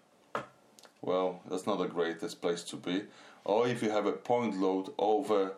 well, 1.02 1.40
that's 1.50 1.66
not 1.66 1.78
the 1.78 1.86
greatest 1.86 2.40
place 2.40 2.62
to 2.64 2.76
be 2.76 3.02
or 3.44 3.68
if 3.68 3.82
you 3.82 3.90
have 3.90 4.06
a 4.06 4.12
point 4.12 4.58
load 4.60 4.92
over 4.98 5.52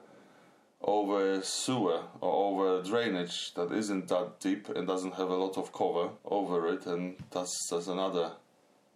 over 0.82 1.32
a 1.32 1.42
sewer 1.42 2.02
or 2.20 2.32
over 2.32 2.78
a 2.78 2.82
drainage 2.82 3.54
that 3.54 3.72
isn't 3.72 4.08
that 4.08 4.38
deep 4.38 4.68
and 4.68 4.86
doesn't 4.86 5.14
have 5.14 5.30
a 5.30 5.34
lot 5.34 5.56
of 5.56 5.72
cover 5.72 6.10
over 6.26 6.68
it 6.68 6.84
and 6.86 7.16
that's 7.30 7.68
that's 7.70 7.86
another 7.86 8.32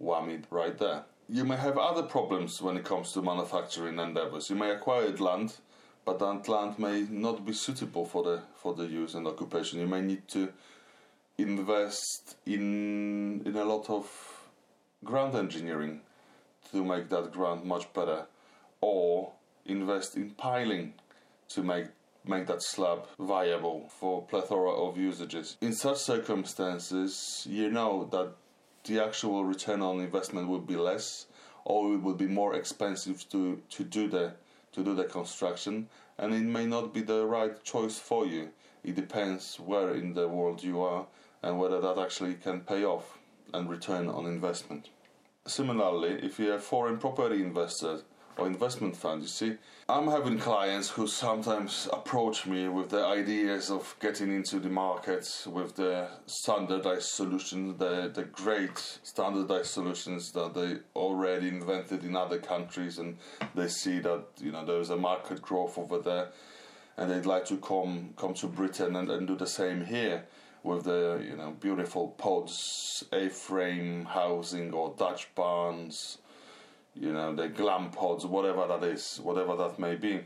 whammy 0.03 0.43
right 0.51 0.77
there. 0.79 1.05
You 1.31 1.45
may 1.45 1.57
have 1.57 1.79
other 1.79 2.03
problems 2.03 2.61
when 2.63 2.77
it 2.77 2.85
comes 2.85 3.13
to 3.13 3.23
manufacturing 3.23 3.99
endeavors. 3.99 4.49
You 4.49 4.57
may 4.57 4.71
acquire 4.71 5.15
land, 5.17 5.57
but 6.05 6.19
that 6.19 6.49
land 6.49 6.79
may 6.79 7.03
not 7.11 7.45
be 7.45 7.53
suitable 7.53 8.05
for 8.05 8.23
the 8.23 8.43
for 8.55 8.75
the 8.75 8.85
use 8.85 9.15
and 9.15 9.27
occupation. 9.27 9.81
You 9.81 9.87
may 9.87 10.03
need 10.03 10.29
to 10.29 10.53
invest 11.39 12.37
in 12.47 13.43
in 13.47 13.57
a 13.57 13.65
lot 13.65 13.89
of 13.89 14.07
ground 15.05 15.35
engineering 15.35 16.01
to 16.73 16.85
make 16.85 17.09
that 17.09 17.33
ground 17.33 17.65
much 17.65 17.93
better 17.93 18.27
or 18.81 19.33
invest 19.65 20.17
in 20.17 20.31
piling 20.31 20.95
to 21.49 21.63
make 21.63 21.87
make 22.25 22.47
that 22.47 22.63
slab 22.63 23.07
viable 23.19 23.89
for 23.89 24.23
plethora 24.23 24.71
of 24.71 24.99
usages. 24.99 25.57
In 25.63 25.73
such 25.73 25.99
circumstances, 25.99 27.47
you 27.49 27.71
know 27.71 28.07
that 28.13 28.35
the 28.85 29.03
actual 29.03 29.45
return 29.45 29.81
on 29.81 30.01
investment 30.01 30.49
will 30.49 30.61
be 30.61 30.77
less 30.77 31.27
or 31.65 31.95
it 31.95 32.03
will 32.03 32.15
be 32.15 32.27
more 32.27 32.55
expensive 32.55 33.29
to, 33.31 33.63
to 33.71 33.85
do 33.85 34.09
the 34.09 34.35
to 34.73 34.85
do 34.85 34.95
the 34.95 35.05
construction 35.05 35.89
and 36.19 36.35
it 36.35 36.43
may 36.43 36.67
not 36.67 36.93
be 36.93 37.01
the 37.01 37.25
right 37.25 37.63
choice 37.65 37.99
for 37.99 38.27
you. 38.27 38.51
It 38.85 38.95
depends 38.95 39.59
where 39.59 39.95
in 39.95 40.15
the 40.15 40.29
world 40.29 40.63
you 40.63 40.83
are 40.83 41.07
and 41.43 41.59
whether 41.59 41.81
that 41.81 41.99
actually 41.99 42.35
can 42.35 42.61
pay 42.61 42.85
off 42.85 43.19
and 43.55 43.71
return 43.71 44.09
on 44.09 44.27
investment. 44.27 44.91
Similarly, 45.49 46.21
if 46.23 46.39
you're 46.39 46.57
a 46.57 46.61
foreign 46.61 46.99
property 46.99 47.43
investor 47.43 48.01
or 48.37 48.47
investment 48.47 48.95
fund, 48.95 49.23
you 49.23 49.29
see, 49.29 49.57
I'm 49.89 50.07
having 50.07 50.39
clients 50.39 50.91
who 50.91 51.07
sometimes 51.07 51.89
approach 51.91 52.47
me 52.47 52.69
with 52.69 52.91
the 52.91 53.03
ideas 53.03 53.71
of 53.71 53.97
getting 53.99 54.31
into 54.31 54.61
the 54.61 54.69
market 54.69 55.27
with 55.47 55.75
the 55.75 56.09
standardized 56.27 57.09
solutions, 57.09 57.79
the, 57.79 58.11
the 58.15 58.25
great 58.25 58.79
standardized 59.03 59.71
solutions 59.71 60.33
that 60.33 60.53
they 60.53 60.77
already 60.95 61.49
invented 61.49 62.05
in 62.05 62.15
other 62.15 62.39
countries, 62.39 62.99
and 62.99 63.17
they 63.55 63.69
see 63.69 64.01
that 64.01 64.25
you 64.43 64.53
know 64.53 64.67
there's 64.67 64.91
a 64.91 64.97
market 64.99 65.41
growth 65.41 65.79
over 65.79 65.99
there, 65.99 66.29
and 66.99 67.11
they'd 67.11 67.25
like 67.25 67.47
to 67.47 67.57
come 67.57 68.11
come 68.17 68.35
to 68.35 68.49
Britain 68.49 68.97
and, 68.97 69.11
and 69.11 69.27
do 69.27 69.35
the 69.35 69.47
same 69.47 69.87
here 69.87 70.27
with 70.69 70.85
the 70.85 71.25
you 71.27 71.35
know 71.35 71.53
beautiful 71.59 72.09
pods, 72.09 73.03
A-frame 73.13 74.05
housing 74.05 74.73
or 74.75 74.95
Dutch 74.99 75.35
barns, 75.35 76.19
you 76.95 77.13
know 77.13 77.35
the 77.35 77.49
glam 77.49 77.91
pods, 77.91 78.27
whatever 78.27 78.67
that 78.69 78.85
is, 78.85 79.19
whatever 79.23 79.57
that 79.57 79.79
may 79.79 79.95
be. 79.95 80.21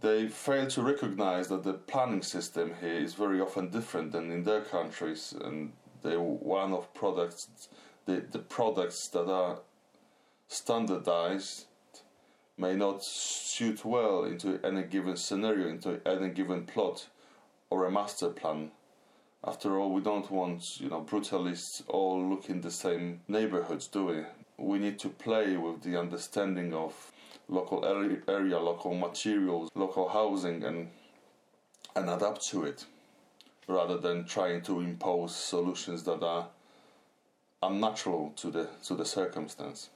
They 0.00 0.28
fail 0.28 0.66
to 0.66 0.82
recognize 0.82 1.48
that 1.48 1.62
the 1.62 1.74
planning 1.74 2.22
system 2.22 2.74
here 2.80 2.98
is 2.98 3.14
very 3.14 3.40
often 3.40 3.70
different 3.70 4.10
than 4.12 4.32
in 4.32 4.42
their 4.42 4.62
countries, 4.62 5.32
and 5.44 5.72
they 6.02 6.16
one 6.16 6.72
of 6.72 6.92
products, 6.92 7.68
the 8.06 8.16
the 8.32 8.40
products 8.40 9.08
that 9.08 9.30
are 9.30 9.60
standardized 10.48 11.66
may 12.58 12.74
not 12.74 13.04
suit 13.04 13.84
well 13.84 14.24
into 14.24 14.60
any 14.64 14.82
given 14.82 15.16
scenario, 15.16 15.68
into 15.68 16.00
any 16.04 16.30
given 16.30 16.64
plot 16.66 17.08
or 17.70 17.84
a 17.84 17.90
master 17.90 18.28
plan 18.28 18.70
after 19.46 19.78
all, 19.78 19.92
we 19.92 20.00
don't 20.00 20.30
want, 20.30 20.62
you 20.80 20.88
know, 20.88 21.02
brutalists 21.02 21.82
all 21.88 22.24
looking 22.24 22.60
the 22.60 22.70
same 22.70 23.20
neighborhoods, 23.28 23.88
do 23.88 24.06
we? 24.06 24.22
We 24.56 24.78
need 24.78 24.98
to 25.00 25.08
play 25.08 25.56
with 25.56 25.82
the 25.82 25.98
understanding 25.98 26.72
of 26.72 27.12
local 27.48 27.84
area, 27.84 28.58
local 28.58 28.94
materials, 28.94 29.70
local 29.74 30.08
housing, 30.08 30.64
and 30.64 30.88
and 31.96 32.10
adapt 32.10 32.48
to 32.50 32.64
it, 32.64 32.86
rather 33.68 33.98
than 33.98 34.24
trying 34.24 34.62
to 34.62 34.80
impose 34.80 35.36
solutions 35.36 36.02
that 36.04 36.22
are 36.22 36.48
unnatural 37.62 38.32
to 38.36 38.50
the 38.50 38.68
to 38.84 38.94
the 38.94 39.04
circumstance. 39.04 39.90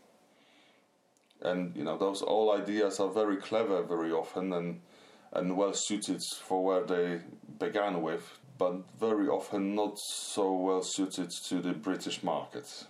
And 1.40 1.74
you 1.74 1.84
know, 1.84 1.96
those 1.96 2.20
all 2.20 2.52
ideas 2.52 3.00
are 3.00 3.08
very 3.08 3.36
clever 3.36 3.82
very 3.82 4.12
often 4.12 4.52
and 4.52 4.80
and 5.32 5.56
well 5.56 5.72
suited 5.72 6.22
for 6.42 6.64
where 6.64 6.84
they 6.84 7.20
began 7.58 8.02
with 8.02 8.38
but 8.58 8.82
very 8.98 9.28
often 9.28 9.74
not 9.74 9.98
so 9.98 10.52
well 10.52 10.82
suited 10.82 11.30
to 11.30 11.60
the 11.60 11.72
British 11.72 12.22
market. 12.22 12.86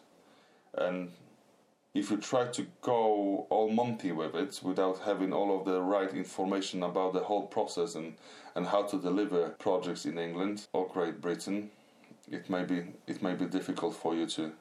And 0.74 1.12
if 1.94 2.10
you 2.10 2.16
try 2.16 2.46
to 2.46 2.66
go 2.80 3.46
all 3.50 3.70
Monty 3.70 4.12
with 4.12 4.34
it 4.34 4.60
without 4.62 5.00
having 5.00 5.32
all 5.32 5.58
of 5.58 5.64
the 5.64 5.80
right 5.80 6.12
information 6.12 6.82
about 6.82 7.12
the 7.12 7.20
whole 7.20 7.46
process 7.46 7.94
and, 7.94 8.14
and 8.54 8.66
how 8.66 8.82
to 8.84 8.98
deliver 8.98 9.50
projects 9.58 10.04
in 10.06 10.18
England 10.18 10.66
or 10.72 10.88
Great 10.88 11.20
Britain, 11.20 11.70
it 12.30 12.50
may 12.50 12.64
be 12.64 12.82
it 13.06 13.22
may 13.22 13.34
be 13.34 13.46
difficult 13.46 13.94
for 13.94 14.14
you 14.14 14.26
to 14.26 14.52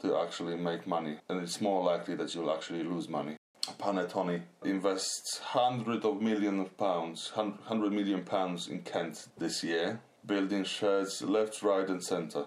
to 0.00 0.16
actually 0.16 0.56
make 0.56 0.86
money, 0.86 1.18
and 1.28 1.42
it's 1.42 1.60
more 1.60 1.82
likely 1.82 2.14
that 2.14 2.32
you'll 2.34 2.52
actually 2.52 2.84
lose 2.84 3.08
money. 3.08 3.36
Panattoni 3.80 4.42
invests 4.64 5.40
hundreds 5.42 6.04
of 6.04 6.22
millions 6.22 6.60
of 6.60 6.76
pounds, 6.78 7.30
hundred 7.30 7.92
million 7.92 8.22
pounds 8.22 8.68
in 8.68 8.80
Kent 8.82 9.26
this 9.38 9.64
year, 9.64 10.00
building 10.28 10.62
sheds 10.62 11.22
left, 11.22 11.62
right, 11.62 11.88
and 11.88 12.02
center. 12.02 12.44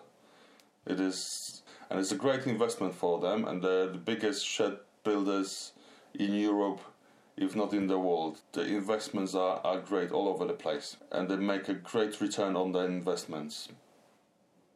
It 0.86 1.02
is, 1.02 1.64
and 1.90 2.00
it's 2.00 2.14
a 2.14 2.16
great 2.16 2.48
investment 2.48 2.96
for 2.96 3.20
them, 3.20 3.44
and 3.46 3.62
they're 3.62 3.88
the 3.88 3.98
biggest 3.98 4.46
shed 4.46 4.78
builders 5.04 5.74
in 6.14 6.34
Europe, 6.34 6.80
if 7.36 7.56
not 7.56 7.74
in 7.74 7.88
the 7.88 8.00
world. 8.00 8.40
The 8.54 8.64
investments 8.64 9.36
are, 9.36 9.60
are 9.66 9.80
great 9.80 10.12
all 10.12 10.30
over 10.30 10.46
the 10.46 10.54
place, 10.54 10.96
and 11.12 11.28
they 11.28 11.36
make 11.36 11.68
a 11.68 11.74
great 11.74 12.22
return 12.22 12.56
on 12.56 12.72
their 12.72 12.86
investments. 12.86 13.68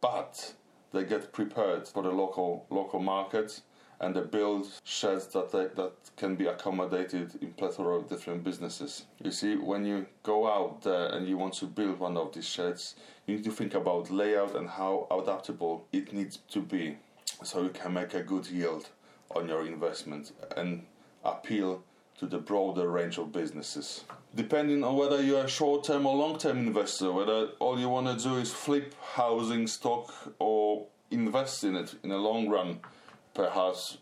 But 0.02 0.56
they 0.92 1.06
get 1.06 1.32
prepared 1.32 1.88
for 1.88 2.04
the 2.04 2.12
local 2.12 2.66
local 2.70 3.00
market 3.00 3.62
and 4.00 4.16
they 4.16 4.22
build 4.22 4.68
sheds 4.84 5.28
that 5.28 5.52
they, 5.52 5.68
that 5.76 5.94
can 6.18 6.36
be 6.36 6.48
accommodated 6.48 7.36
in 7.42 7.52
plethora 7.54 7.96
of 7.98 8.10
different 8.10 8.44
businesses. 8.44 9.06
You 9.24 9.32
see, 9.32 9.56
when 9.56 9.86
you 9.86 10.06
go 10.24 10.48
out 10.48 10.82
there 10.84 11.08
and 11.08 11.28
you 11.28 11.38
want 11.38 11.54
to 11.56 11.66
build 11.66 12.00
one 12.00 12.18
of 12.18 12.34
these 12.34 12.48
sheds, 12.48 12.96
you 13.26 13.36
need 13.36 13.44
to 13.46 13.52
think 13.52 13.74
about 13.74 14.12
layout 14.12 14.56
and 14.56 14.70
how 14.70 15.08
adaptable 15.12 15.88
it 15.92 16.14
needs 16.14 16.38
to 16.50 16.62
be, 16.62 16.98
so 17.44 17.64
you 17.64 17.70
can 17.70 17.94
make 17.94 18.14
a 18.14 18.24
good 18.24 18.48
yield 18.48 18.90
on 19.36 19.48
your 19.48 19.66
investment 19.66 20.32
and 20.56 20.86
appeal 21.24 21.84
to 22.18 22.26
the 22.26 22.38
broader 22.38 22.90
range 22.90 23.18
of 23.18 23.32
businesses. 23.32 24.06
Depending 24.36 24.84
on 24.84 24.96
whether 24.96 25.22
you're 25.22 25.44
a 25.44 25.50
short 25.50 25.84
term 25.84 26.06
or 26.06 26.16
long 26.16 26.38
term 26.38 26.60
investor, 26.60 27.12
whether 27.12 27.48
all 27.60 27.80
you 27.80 27.90
want 27.90 28.08
to 28.08 28.24
do 28.24 28.38
is 28.38 28.52
flip 28.52 28.94
housing 29.02 29.68
stock 29.68 30.14
or 30.40 30.88
invest 31.12 31.64
in 31.64 31.76
it 31.76 31.96
in 32.04 32.10
the 32.10 32.18
long 32.18 32.48
run, 32.48 32.80
perhaps 33.36 34.00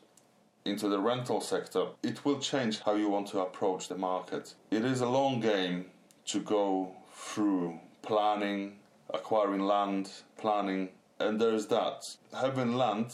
into 0.64 0.88
the 0.88 1.00
rental 1.00 1.42
sector, 1.42 1.88
it 2.02 2.24
will 2.24 2.40
change 2.40 2.80
how 2.80 2.96
you 2.96 3.10
want 3.10 3.28
to 3.28 3.42
approach 3.42 3.90
the 3.90 3.98
market. 3.98 4.54
It 4.72 4.86
is 4.86 5.02
a 5.02 5.10
long 5.10 5.42
game 5.42 5.88
to 6.28 6.40
go 6.40 6.96
through 7.14 7.80
planning, 8.02 8.80
acquiring 9.14 9.62
land, 9.62 10.10
planning, 10.38 10.90
and 11.20 11.42
there's 11.42 11.68
that. 11.68 12.02
Having 12.40 12.78
land 12.78 13.14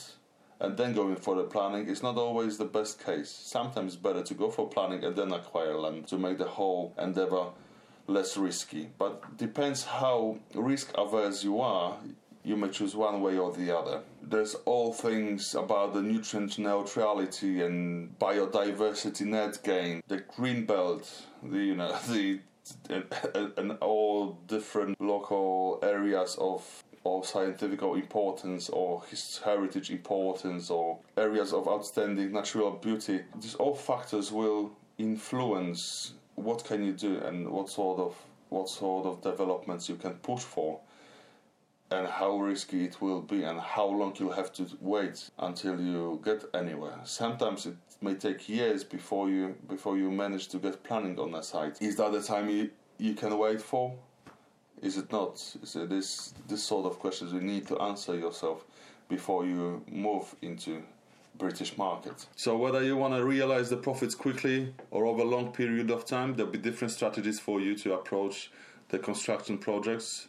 and 0.59 0.77
then 0.77 0.93
going 0.93 1.15
for 1.15 1.35
the 1.35 1.43
planning 1.43 1.87
is 1.87 2.03
not 2.03 2.17
always 2.17 2.57
the 2.57 2.65
best 2.65 3.03
case. 3.03 3.31
Sometimes 3.31 3.95
better 3.95 4.21
to 4.21 4.33
go 4.33 4.51
for 4.51 4.67
planning 4.67 5.03
and 5.03 5.15
then 5.15 5.31
acquire 5.31 5.77
land 5.77 6.07
to 6.07 6.17
make 6.17 6.37
the 6.37 6.45
whole 6.45 6.93
endeavor 6.99 7.47
less 8.07 8.35
risky. 8.35 8.89
But 8.97 9.37
depends 9.37 9.85
how 9.85 10.37
risk 10.53 10.91
averse 10.95 11.43
you 11.43 11.61
are 11.61 11.97
you 12.43 12.55
may 12.55 12.69
choose 12.69 12.95
one 12.95 13.21
way 13.21 13.37
or 13.37 13.51
the 13.51 13.77
other. 13.77 14.01
There's 14.21 14.55
all 14.65 14.93
things 14.93 15.55
about 15.55 15.93
the 15.93 16.01
nutrient 16.01 16.57
neutrality 16.57 17.61
and 17.61 18.17
biodiversity 18.19 19.25
net 19.25 19.59
gain, 19.63 20.01
the 20.07 20.17
green 20.35 20.65
belt, 20.65 21.25
the 21.43 21.57
you 21.59 21.75
know 21.75 21.97
the 22.09 22.39
and, 22.89 23.71
all 23.81 24.37
different 24.47 24.99
local 25.01 25.79
areas 25.83 26.37
of 26.39 26.83
of 27.05 27.25
scientific 27.25 27.81
importance 27.81 28.69
or 28.69 29.03
his 29.09 29.39
heritage 29.43 29.89
importance 29.89 30.69
or 30.69 30.99
areas 31.17 31.53
of 31.53 31.67
outstanding 31.67 32.31
natural 32.31 32.71
beauty. 32.71 33.21
These 33.39 33.55
all 33.55 33.75
factors 33.75 34.31
will 34.31 34.71
influence 34.97 36.13
what 36.35 36.63
can 36.65 36.83
you 36.83 36.93
do 36.93 37.17
and 37.19 37.49
what 37.49 37.69
sort 37.69 37.99
of 37.99 38.15
what 38.49 38.67
sort 38.67 39.05
of 39.05 39.21
developments 39.21 39.87
you 39.87 39.95
can 39.95 40.13
push 40.15 40.41
for 40.41 40.79
and 41.91 42.07
how 42.07 42.37
risky 42.37 42.85
it 42.85 43.01
will 43.01 43.21
be 43.21 43.43
and 43.43 43.59
how 43.59 43.87
long 43.87 44.13
you'll 44.17 44.31
have 44.31 44.53
to 44.53 44.67
wait 44.79 45.29
until 45.39 45.79
you 45.79 46.21
get 46.23 46.43
anywhere. 46.53 46.99
Sometimes 47.03 47.65
it 47.65 47.75
may 48.01 48.13
take 48.13 48.47
years 48.47 48.83
before 48.83 49.29
you 49.29 49.55
before 49.67 49.97
you 49.97 50.11
manage 50.11 50.47
to 50.49 50.57
get 50.57 50.83
planning 50.83 51.19
on 51.19 51.33
a 51.33 51.43
site. 51.43 51.81
Is 51.81 51.95
that 51.97 52.11
the 52.11 52.21
time 52.21 52.49
you, 52.49 52.69
you 52.97 53.13
can 53.13 53.37
wait 53.37 53.61
for? 53.61 53.95
Is 54.81 54.97
it 54.97 55.11
not? 55.11 55.43
It 55.61 55.89
this 55.89 56.33
this 56.47 56.63
sort 56.63 56.85
of 56.85 56.99
questions 56.99 57.33
you 57.33 57.41
need 57.41 57.67
to 57.67 57.79
answer 57.79 58.15
yourself 58.15 58.65
before 59.09 59.45
you 59.45 59.83
move 59.91 60.35
into 60.41 60.83
British 61.37 61.77
market. 61.77 62.27
So 62.35 62.55
whether 62.57 62.83
you 62.83 62.95
want 62.97 63.15
to 63.15 63.25
realize 63.25 63.69
the 63.69 63.77
profits 63.77 64.13
quickly 64.13 64.73
or 64.91 65.05
over 65.05 65.21
a 65.21 65.25
long 65.25 65.51
period 65.51 65.89
of 65.89 66.05
time, 66.05 66.35
there'll 66.35 66.51
be 66.51 66.59
different 66.59 66.91
strategies 66.93 67.39
for 67.39 67.59
you 67.59 67.75
to 67.77 67.93
approach 67.93 68.51
the 68.89 68.99
construction 68.99 69.57
projects 69.57 70.27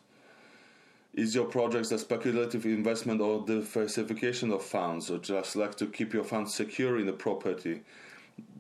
is 1.14 1.35
your 1.35 1.46
project 1.46 1.90
a 1.92 1.99
speculative 1.99 2.64
investment 2.64 3.20
or 3.20 3.44
diversification 3.44 4.53
of 4.53 4.62
funds, 4.62 5.11
or 5.11 5.18
just 5.18 5.57
like 5.57 5.77
to 5.77 5.87
keep 5.87 6.12
your 6.12 6.25
funds 6.25 6.55
secure 6.55 6.99
in 6.99 7.07
the 7.07 7.12
property? 7.12 7.83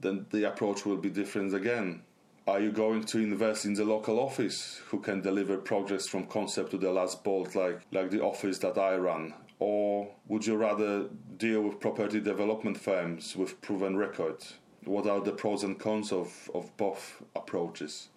Then 0.00 0.26
the 0.30 0.48
approach 0.48 0.84
will 0.84 0.96
be 0.96 1.10
different 1.10 1.54
again. 1.54 2.02
Are 2.46 2.58
you 2.58 2.72
going 2.72 3.04
to 3.04 3.18
invest 3.18 3.64
in 3.64 3.74
the 3.74 3.84
local 3.84 4.18
office 4.18 4.80
who 4.88 4.98
can 4.98 5.20
deliver 5.20 5.56
projects 5.56 6.08
from 6.08 6.26
concept 6.26 6.72
to 6.72 6.78
the 6.78 6.90
last 6.90 7.22
bolt, 7.22 7.54
like, 7.54 7.82
like 7.92 8.10
the 8.10 8.22
office 8.22 8.58
that 8.58 8.76
I 8.76 8.96
run? 8.96 9.34
Or 9.60 10.08
would 10.26 10.46
you 10.46 10.56
rather 10.56 11.04
deal 11.36 11.60
with 11.60 11.78
property 11.78 12.18
development 12.18 12.78
firms 12.78 13.36
with 13.36 13.60
proven 13.60 13.96
record? 13.96 14.42
What 14.84 15.06
are 15.06 15.20
the 15.20 15.32
pros 15.32 15.62
and 15.62 15.78
cons 15.78 16.10
of, 16.10 16.50
of 16.54 16.76
both 16.76 17.22
approaches? 17.36 18.08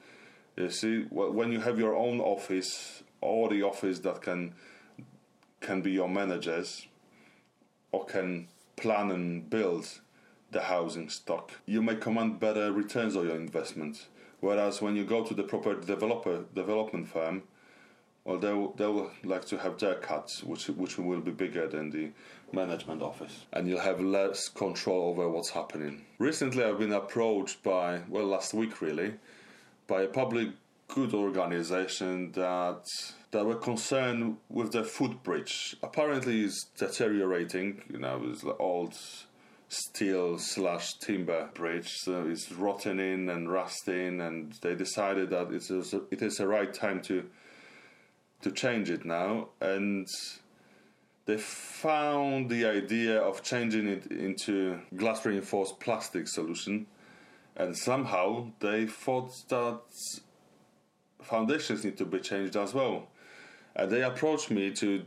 You 0.56 0.70
see, 0.70 1.02
when 1.10 1.52
you 1.52 1.60
have 1.60 1.78
your 1.78 1.96
own 1.96 2.20
office 2.20 3.03
or 3.24 3.50
the 3.50 3.64
office 3.64 4.00
that 4.00 4.22
can 4.22 4.54
can 5.62 5.82
be 5.82 5.92
your 5.92 6.10
managers 6.10 6.88
or 7.92 8.06
can 8.06 8.48
plan 8.76 9.12
and 9.12 9.50
build 9.50 10.02
the 10.52 10.62
housing 10.62 11.10
stock, 11.10 11.52
you 11.66 11.82
may 11.82 11.96
command 11.96 12.40
better 12.40 12.72
returns 12.72 13.16
on 13.16 13.26
your 13.26 13.36
investment. 13.36 14.08
Whereas 14.40 14.82
when 14.82 14.96
you 14.96 15.06
go 15.06 15.24
to 15.24 15.34
the 15.34 15.44
proper 15.44 15.74
developer 15.74 16.44
development 16.54 17.08
firm, 17.08 17.44
well, 18.26 18.38
they 18.38 18.54
will, 18.54 18.74
they 18.74 18.86
will 18.86 19.12
like 19.24 19.46
to 19.46 19.58
have 19.58 19.80
their 19.80 19.96
cuts, 19.96 20.44
which 20.44 20.68
which 20.68 20.98
will 20.98 21.20
be 21.20 21.32
bigger 21.32 21.68
than 21.68 21.90
the 21.90 22.12
management 22.54 23.02
office, 23.02 23.46
and 23.52 23.68
you'll 23.68 23.80
have 23.80 24.00
less 24.00 24.48
control 24.48 25.10
over 25.10 25.28
what's 25.30 25.50
happening. 25.50 26.06
Recently, 26.20 26.64
I've 26.64 26.80
been 26.80 26.94
approached 26.94 27.64
by 27.64 28.02
well, 28.08 28.26
last 28.26 28.54
week 28.54 28.82
really, 28.82 29.16
by 29.88 30.04
a 30.04 30.08
public 30.08 30.50
good 30.94 31.14
organization 31.14 32.32
that 32.34 32.86
that 33.32 33.44
were 33.44 33.56
concerned 33.56 34.38
with 34.48 34.72
the 34.72 34.84
footbridge. 34.84 35.76
Apparently, 35.82 36.44
it's 36.44 36.66
deteriorating. 36.78 37.82
You 37.92 37.98
know, 37.98 38.22
it's 38.26 38.44
old 38.60 38.96
steel 39.70 40.38
slash 40.38 40.94
timber 41.00 41.50
bridge, 41.56 41.90
so 41.90 42.28
it's 42.28 42.52
rotting 42.52 43.00
in 43.00 43.28
and 43.30 43.52
rusting, 43.52 44.22
and 44.22 44.54
they 44.62 44.76
decided 44.76 45.32
that 45.32 45.52
it 45.52 45.70
is 45.70 45.96
it 46.12 46.22
is 46.22 46.38
the 46.38 46.48
right 46.48 46.74
time 46.74 47.02
to 47.04 47.26
to 48.44 48.52
change 48.52 48.92
it 48.92 49.04
now, 49.04 49.50
and 49.62 50.08
they 51.26 51.38
found 51.38 52.52
the 52.52 52.66
idea 52.66 53.20
of 53.20 53.42
changing 53.42 53.88
it 53.88 54.06
into 54.08 54.80
glass 54.96 55.26
reinforced 55.26 55.80
plastic 55.80 56.28
solution, 56.28 56.86
and 57.56 57.76
somehow 57.76 58.52
they 58.60 58.86
thought 58.86 59.32
that 59.50 59.82
foundations 61.24 61.84
need 61.84 61.98
to 61.98 62.06
be 62.06 62.20
changed 62.20 62.56
as 62.56 62.74
well. 62.74 63.08
And 63.76 63.92
they 63.92 64.04
approached 64.04 64.52
me 64.52 64.72
to 64.72 65.04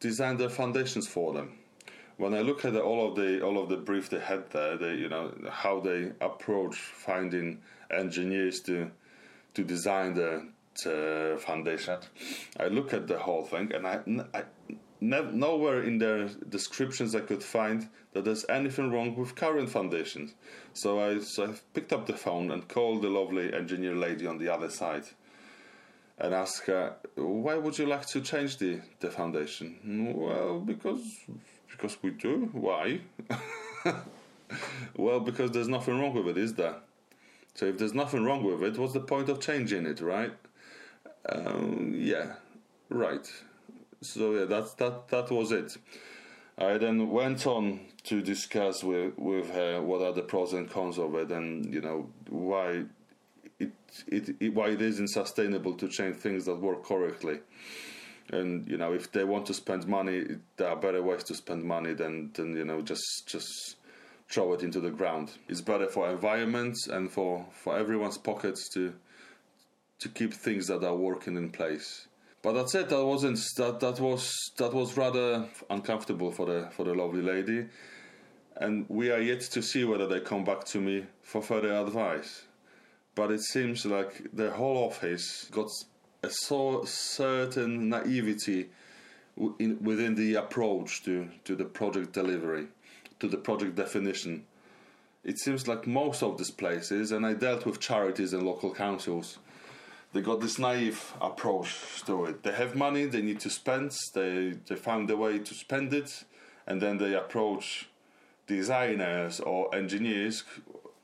design 0.00 0.36
their 0.36 0.48
foundations 0.48 1.06
for 1.06 1.32
them. 1.32 1.58
When 2.16 2.32
I 2.34 2.40
look 2.40 2.64
at 2.64 2.72
the, 2.72 2.82
all 2.82 3.08
of 3.08 3.14
the 3.14 3.42
all 3.42 3.62
of 3.62 3.68
the 3.68 3.76
brief 3.76 4.08
they 4.08 4.20
had 4.20 4.50
there, 4.50 4.76
they 4.78 4.94
you 4.94 5.08
know 5.08 5.32
how 5.50 5.80
they 5.80 6.12
approach 6.20 6.76
finding 6.76 7.60
engineers 7.90 8.60
to 8.60 8.90
to 9.54 9.64
design 9.64 10.14
the 10.14 10.46
uh, 10.86 11.38
foundation. 11.38 11.98
I 12.58 12.68
look 12.68 12.94
at 12.94 13.06
the 13.06 13.18
whole 13.18 13.44
thing, 13.44 13.72
and 13.74 13.86
I, 13.86 14.00
I 14.32 14.44
nowhere 15.00 15.82
in 15.82 15.98
their 15.98 16.28
descriptions 16.48 17.14
I 17.14 17.20
could 17.20 17.42
find 17.42 17.88
that 18.12 18.24
there's 18.24 18.46
anything 18.48 18.90
wrong 18.90 19.14
with 19.14 19.34
current 19.34 19.68
foundations. 19.68 20.34
So 20.72 21.00
I, 21.00 21.20
so 21.20 21.44
I 21.44 21.54
picked 21.74 21.92
up 21.92 22.06
the 22.06 22.14
phone 22.14 22.50
and 22.50 22.66
called 22.66 23.02
the 23.02 23.08
lovely 23.08 23.52
engineer 23.52 23.94
lady 23.94 24.26
on 24.26 24.38
the 24.38 24.48
other 24.48 24.70
side, 24.70 25.04
and 26.18 26.34
ask 26.34 26.64
her, 26.66 26.96
"Why 27.14 27.56
would 27.56 27.78
you 27.78 27.86
like 27.86 28.06
to 28.06 28.20
change 28.20 28.58
the 28.58 28.80
the 29.00 29.10
foundation?" 29.10 30.14
Well, 30.16 30.60
because 30.60 31.20
because 31.70 31.96
we 32.02 32.10
do. 32.10 32.48
Why? 32.52 33.00
well, 34.96 35.20
because 35.20 35.50
there's 35.50 35.68
nothing 35.68 35.98
wrong 35.98 36.14
with 36.14 36.28
it, 36.28 36.38
is 36.38 36.54
there? 36.54 36.76
So 37.54 37.66
if 37.66 37.78
there's 37.78 37.94
nothing 37.94 38.24
wrong 38.24 38.44
with 38.44 38.62
it, 38.62 38.78
what's 38.78 38.92
the 38.92 39.00
point 39.00 39.28
of 39.28 39.40
changing 39.40 39.86
it, 39.86 40.00
right? 40.00 40.32
Um, 41.28 41.94
yeah, 41.96 42.34
right. 42.90 43.26
So 44.02 44.34
yeah, 44.34 44.44
that 44.44 44.76
that 44.78 45.08
that 45.08 45.30
was 45.30 45.52
it. 45.52 45.76
I 46.58 46.78
then 46.78 47.10
went 47.10 47.46
on 47.46 47.80
to 48.04 48.22
discuss 48.22 48.84
with 48.84 49.18
with 49.18 49.50
her 49.52 49.82
what 49.82 50.02
are 50.02 50.12
the 50.12 50.22
pros 50.22 50.52
and 50.52 50.70
cons 50.70 50.98
of 50.98 51.14
it, 51.14 51.30
and 51.30 51.72
you 51.72 51.80
know 51.80 52.08
why 52.28 52.84
it, 53.58 53.72
it, 54.06 54.36
it 54.40 54.54
why 54.54 54.68
it 54.68 54.82
isn't 54.82 55.08
sustainable 55.08 55.74
to 55.74 55.88
change 55.88 56.16
things 56.16 56.44
that 56.44 56.56
work 56.56 56.84
correctly. 56.84 57.40
And 58.30 58.68
you 58.68 58.76
know, 58.76 58.92
if 58.92 59.12
they 59.12 59.24
want 59.24 59.46
to 59.46 59.54
spend 59.54 59.86
money, 59.86 60.24
there 60.56 60.68
are 60.68 60.76
better 60.76 61.02
ways 61.02 61.24
to 61.24 61.34
spend 61.34 61.62
money 61.62 61.94
than 61.94 62.32
than 62.34 62.56
you 62.56 62.64
know 62.64 62.82
just 62.82 63.26
just 63.26 63.76
throw 64.28 64.52
it 64.52 64.62
into 64.62 64.80
the 64.80 64.90
ground. 64.90 65.32
It's 65.48 65.60
better 65.60 65.88
for 65.88 66.10
environment 66.10 66.76
and 66.90 67.10
for 67.10 67.46
for 67.52 67.78
everyone's 67.78 68.18
pockets 68.18 68.68
to 68.74 68.94
to 70.00 70.08
keep 70.08 70.34
things 70.34 70.66
that 70.66 70.84
are 70.84 70.96
working 70.96 71.36
in 71.36 71.50
place. 71.50 72.08
But 72.42 72.52
that's 72.52 72.74
it. 72.74 72.88
That 72.90 73.04
wasn't 73.04 73.38
that 73.56 73.80
that 73.80 74.00
was 74.00 74.32
that 74.58 74.72
was 74.72 74.96
rather 74.96 75.48
uncomfortable 75.70 76.32
for 76.32 76.46
the 76.46 76.68
for 76.72 76.84
the 76.84 76.94
lovely 76.94 77.22
lady, 77.22 77.66
and 78.56 78.86
we 78.88 79.10
are 79.10 79.20
yet 79.20 79.40
to 79.40 79.62
see 79.62 79.84
whether 79.84 80.06
they 80.06 80.20
come 80.20 80.44
back 80.44 80.64
to 80.66 80.80
me 80.80 81.06
for 81.22 81.42
further 81.42 81.72
advice. 81.72 82.45
But 83.16 83.32
it 83.32 83.40
seems 83.40 83.84
like 83.84 84.28
the 84.32 84.50
whole 84.52 84.76
office 84.76 85.48
got 85.50 85.70
a 86.22 86.30
so 86.30 86.84
certain 86.84 87.88
naivety 87.88 88.68
in, 89.58 89.78
within 89.82 90.14
the 90.14 90.34
approach 90.34 91.02
to, 91.04 91.28
to 91.44 91.56
the 91.56 91.64
project 91.64 92.12
delivery, 92.12 92.68
to 93.18 93.26
the 93.26 93.38
project 93.38 93.74
definition. 93.74 94.44
It 95.24 95.38
seems 95.38 95.66
like 95.66 95.86
most 95.86 96.22
of 96.22 96.36
these 96.36 96.50
places, 96.50 97.10
and 97.10 97.26
I 97.26 97.32
dealt 97.32 97.66
with 97.66 97.80
charities 97.80 98.34
and 98.34 98.44
local 98.44 98.72
councils, 98.72 99.38
they 100.12 100.20
got 100.20 100.40
this 100.40 100.58
naive 100.58 101.14
approach 101.20 102.02
to 102.04 102.26
it. 102.26 102.42
They 102.42 102.52
have 102.52 102.76
money 102.76 103.06
they 103.06 103.22
need 103.22 103.40
to 103.40 103.50
spend. 103.50 103.92
They 104.14 104.54
they 104.66 104.76
found 104.76 105.10
a 105.10 105.16
way 105.16 105.38
to 105.38 105.54
spend 105.54 105.92
it, 105.92 106.24
and 106.66 106.80
then 106.80 106.98
they 106.98 107.14
approach 107.14 107.88
designers 108.46 109.40
or 109.40 109.74
engineers 109.74 110.44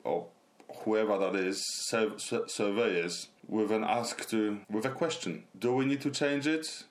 or 0.03 0.27
whoever 0.83 1.17
that 1.17 1.35
is, 1.35 1.63
sur- 1.87 2.17
sur- 2.17 2.47
surveyors, 2.47 3.29
with 3.47 3.71
an 3.71 3.83
ask 3.83 4.27
to 4.29 4.59
with 4.69 4.85
a 4.85 4.89
question: 4.89 5.43
Do 5.57 5.73
we 5.73 5.85
need 5.85 6.01
to 6.01 6.11
change 6.11 6.47
it? 6.47 6.83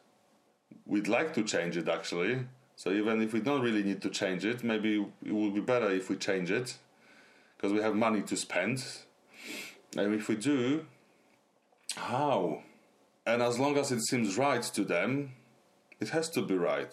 We'd 0.86 1.08
like 1.08 1.34
to 1.34 1.42
change 1.42 1.76
it 1.76 1.88
actually. 1.88 2.46
So 2.76 2.90
even 2.90 3.22
if 3.22 3.32
we 3.32 3.40
don't 3.40 3.62
really 3.62 3.82
need 3.82 4.02
to 4.02 4.10
change 4.10 4.44
it, 4.44 4.64
maybe 4.64 5.06
it 5.24 5.32
would 5.32 5.54
be 5.54 5.60
better 5.60 5.90
if 5.90 6.10
we 6.10 6.16
change 6.16 6.50
it 6.50 6.76
because 7.56 7.72
we 7.72 7.80
have 7.80 7.94
money 7.94 8.22
to 8.22 8.36
spend. 8.36 8.84
And 9.96 10.14
if 10.14 10.28
we 10.28 10.36
do, 10.36 10.86
how? 11.94 12.62
And 13.24 13.40
as 13.40 13.58
long 13.58 13.76
as 13.76 13.92
it 13.92 14.00
seems 14.02 14.36
right 14.36 14.62
to 14.62 14.84
them, 14.84 15.32
it 16.00 16.08
has 16.08 16.28
to 16.30 16.42
be 16.42 16.56
right. 16.56 16.92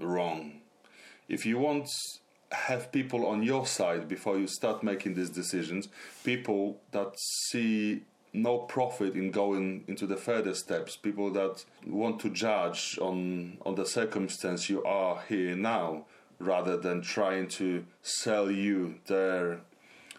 Wrong. 0.00 0.60
If 1.28 1.46
you 1.46 1.58
want 1.58 1.88
have 2.52 2.90
people 2.90 3.26
on 3.26 3.42
your 3.42 3.66
side 3.66 4.08
before 4.08 4.38
you 4.38 4.46
start 4.46 4.82
making 4.82 5.14
these 5.14 5.30
decisions, 5.30 5.88
people 6.24 6.80
that 6.90 7.18
see 7.18 8.02
no 8.32 8.58
profit 8.58 9.14
in 9.14 9.30
going 9.30 9.84
into 9.88 10.06
the 10.06 10.16
further 10.16 10.54
steps, 10.54 10.96
people 10.96 11.30
that 11.30 11.64
want 11.86 12.20
to 12.20 12.30
judge 12.30 12.98
on 13.00 13.58
on 13.64 13.74
the 13.74 13.86
circumstance 13.86 14.68
you 14.68 14.82
are 14.84 15.22
here 15.28 15.56
now, 15.56 16.04
rather 16.38 16.76
than 16.76 17.02
trying 17.02 17.48
to 17.48 17.84
sell 18.02 18.50
you 18.50 18.96
their 19.06 19.60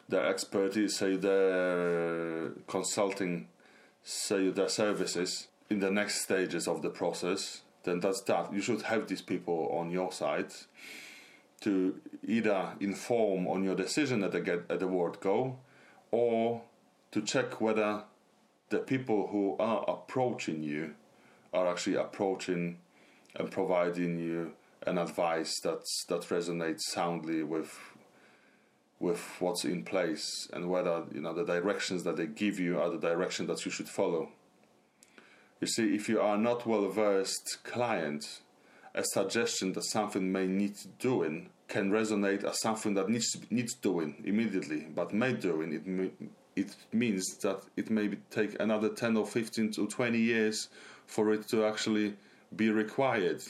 their 0.09 0.25
expertise, 0.25 0.97
say 0.97 1.15
their 1.15 2.49
consulting, 2.67 3.47
say 4.03 4.49
their 4.49 4.69
services 4.69 5.47
in 5.69 5.79
the 5.79 5.91
next 5.91 6.21
stages 6.21 6.67
of 6.67 6.81
the 6.81 6.89
process, 6.89 7.61
then 7.83 7.99
that's 8.01 8.21
that. 8.21 8.53
You 8.53 8.61
should 8.61 8.81
have 8.83 9.07
these 9.07 9.21
people 9.21 9.69
on 9.71 9.89
your 9.89 10.11
side 10.11 10.51
to 11.61 11.99
either 12.23 12.73
inform 12.79 13.47
on 13.47 13.63
your 13.63 13.75
decision 13.75 14.23
at 14.23 14.31
the 14.31 14.41
get 14.41 14.65
at 14.69 14.79
the 14.79 14.87
word 14.87 15.19
go, 15.19 15.57
or 16.11 16.61
to 17.11 17.21
check 17.21 17.61
whether 17.61 18.03
the 18.69 18.79
people 18.79 19.27
who 19.27 19.55
are 19.59 19.83
approaching 19.87 20.63
you 20.63 20.95
are 21.53 21.67
actually 21.67 21.95
approaching 21.95 22.77
and 23.35 23.51
providing 23.51 24.17
you 24.19 24.53
an 24.87 24.97
advice 24.97 25.59
that's 25.59 26.05
that 26.05 26.21
resonates 26.23 26.81
soundly 26.81 27.43
with 27.43 27.77
with 28.99 29.35
what's 29.39 29.65
in 29.65 29.83
place 29.83 30.47
and 30.53 30.69
whether 30.69 31.03
you 31.13 31.21
know 31.21 31.33
the 31.33 31.45
directions 31.45 32.03
that 32.03 32.17
they 32.17 32.27
give 32.27 32.59
you 32.59 32.79
are 32.79 32.89
the 32.89 32.99
direction 32.99 33.47
that 33.47 33.65
you 33.65 33.71
should 33.71 33.89
follow. 33.89 34.29
You 35.59 35.67
see, 35.67 35.93
if 35.93 36.09
you 36.09 36.19
are 36.19 36.37
not 36.37 36.65
well 36.65 36.87
versed 36.89 37.59
client, 37.63 38.41
a 38.93 39.03
suggestion 39.03 39.73
that 39.73 39.83
something 39.83 40.31
may 40.31 40.47
need 40.47 40.75
doing 40.99 41.49
can 41.67 41.89
resonate 41.89 42.43
as 42.43 42.59
something 42.59 42.93
that 42.95 43.09
needs 43.09 43.37
needs 43.49 43.73
doing 43.75 44.21
immediately, 44.25 44.87
but 44.93 45.13
may 45.13 45.33
doing 45.33 45.73
it 45.73 46.29
it 46.55 46.75
means 46.91 47.37
that 47.37 47.63
it 47.77 47.89
may 47.89 48.09
take 48.29 48.59
another 48.59 48.89
ten 48.89 49.15
or 49.15 49.25
fifteen 49.25 49.71
to 49.71 49.87
twenty 49.87 50.19
years 50.19 50.67
for 51.05 51.31
it 51.31 51.47
to 51.47 51.65
actually 51.65 52.15
be 52.55 52.69
required, 52.69 53.41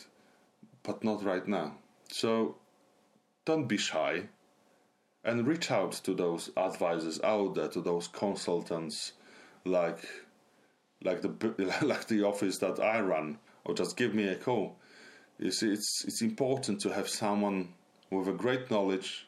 but 0.83 1.03
not 1.03 1.23
right 1.23 1.47
now. 1.47 1.75
So 2.09 2.55
don't 3.45 3.67
be 3.67 3.77
shy 3.77 4.23
and 5.23 5.47
reach 5.47 5.71
out 5.71 5.93
to 5.93 6.13
those 6.13 6.51
advisors 6.57 7.19
out 7.21 7.55
there, 7.55 7.67
to 7.69 7.81
those 7.81 8.07
consultants, 8.07 9.13
like 9.65 10.07
like 11.03 11.21
the 11.21 11.75
like 11.81 12.07
the 12.07 12.23
office 12.23 12.59
that 12.59 12.79
I 12.79 12.99
run, 13.01 13.39
or 13.65 13.73
just 13.73 13.97
give 13.97 14.13
me 14.13 14.27
a 14.27 14.35
call. 14.35 14.75
You 15.41 15.49
see, 15.49 15.73
it's 15.73 16.05
it's 16.05 16.21
important 16.21 16.81
to 16.81 16.93
have 16.93 17.09
someone 17.09 17.69
with 18.11 18.27
a 18.27 18.31
great 18.31 18.69
knowledge, 18.69 19.25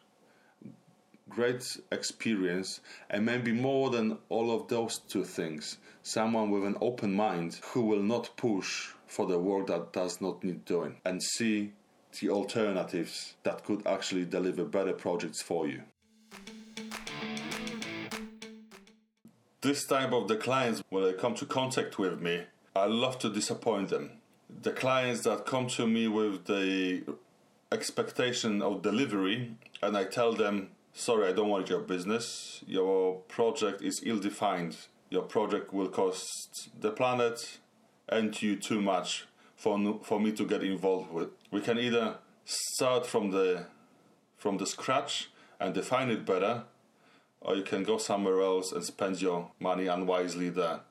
great 1.28 1.76
experience, 1.92 2.82
and 3.10 3.26
maybe 3.26 3.52
more 3.52 3.90
than 3.90 4.20
all 4.30 4.52
of 4.52 4.68
those 4.68 5.00
two 5.00 5.24
things, 5.24 5.80
someone 6.04 6.52
with 6.52 6.66
an 6.66 6.78
open 6.82 7.16
mind 7.16 7.60
who 7.72 7.82
will 7.82 8.04
not 8.04 8.30
push 8.38 8.90
for 9.08 9.26
the 9.26 9.40
work 9.40 9.66
that 9.68 9.92
does 9.92 10.22
not 10.22 10.44
need 10.44 10.64
doing 10.66 10.98
and 11.04 11.24
see 11.24 11.74
the 12.20 12.30
alternatives 12.30 13.34
that 13.42 13.64
could 13.64 13.82
actually 13.88 14.26
deliver 14.26 14.66
better 14.66 14.94
projects 14.94 15.42
for 15.42 15.68
you. 15.68 15.82
This 19.62 19.88
type 19.88 20.12
of 20.12 20.28
the 20.28 20.36
clients, 20.36 20.84
when 20.90 21.06
they 21.06 21.14
come 21.14 21.34
to 21.36 21.48
contact 21.48 21.98
with 21.98 22.22
me, 22.22 22.44
I 22.76 22.86
love 22.86 23.18
to 23.20 23.30
disappoint 23.30 23.90
them. 23.90 24.20
The 24.62 24.72
clients 24.72 25.22
that 25.22 25.46
come 25.46 25.68
to 25.70 25.88
me 25.88 26.08
with 26.08 26.46
the 26.46 27.04
expectation 27.72 28.62
of 28.62 28.82
delivery, 28.82 29.56
and 29.82 29.98
I 29.98 30.06
tell 30.06 30.34
them, 30.34 30.70
sorry, 30.94 31.28
I 31.28 31.34
don't 31.34 31.50
want 31.50 31.70
your 31.70 31.82
business. 31.82 32.64
Your 32.68 33.16
project 33.28 33.82
is 33.82 34.02
ill 34.06 34.20
defined. 34.20 34.78
Your 35.10 35.24
project 35.24 35.74
will 35.74 35.90
cost 35.90 36.70
the 36.80 36.92
planet 36.92 37.60
and 38.08 38.40
you 38.42 38.56
too 38.56 38.82
much 38.82 39.26
for, 39.56 40.00
for 40.04 40.20
me 40.20 40.32
to 40.34 40.46
get 40.46 40.64
involved 40.64 41.12
with. 41.12 41.30
We 41.52 41.62
can 41.62 41.80
either 41.80 42.18
start 42.46 43.06
from 43.06 43.32
the 43.32 43.68
from 44.38 44.58
the 44.58 44.68
scratch 44.68 45.30
and 45.58 45.74
define 45.74 46.10
it 46.10 46.26
better, 46.26 46.64
or 47.40 47.56
you 47.56 47.64
can 47.64 47.84
go 47.84 47.98
somewhere 47.98 48.42
else 48.42 48.74
and 48.74 48.84
spend 48.84 49.22
your 49.22 49.52
money 49.58 49.88
unwisely 49.88 50.50
there. 50.50 50.82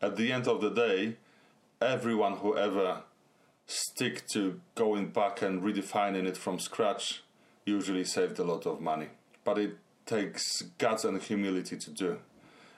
At 0.00 0.16
the 0.16 0.30
end 0.30 0.46
of 0.46 0.60
the 0.60 0.70
day, 0.70 1.16
everyone 1.82 2.38
who 2.38 2.56
ever 2.56 3.02
stick 3.66 4.26
to 4.28 4.60
going 4.74 5.08
back 5.08 5.42
and 5.42 5.62
redefining 5.62 6.26
it 6.26 6.36
from 6.36 6.58
scratch 6.58 7.22
usually 7.64 8.04
saved 8.04 8.38
a 8.38 8.44
lot 8.44 8.66
of 8.66 8.80
money. 8.80 9.08
But 9.44 9.58
it 9.58 9.76
takes 10.06 10.62
guts 10.78 11.04
and 11.04 11.20
humility 11.20 11.76
to 11.76 11.90
do. 11.90 12.18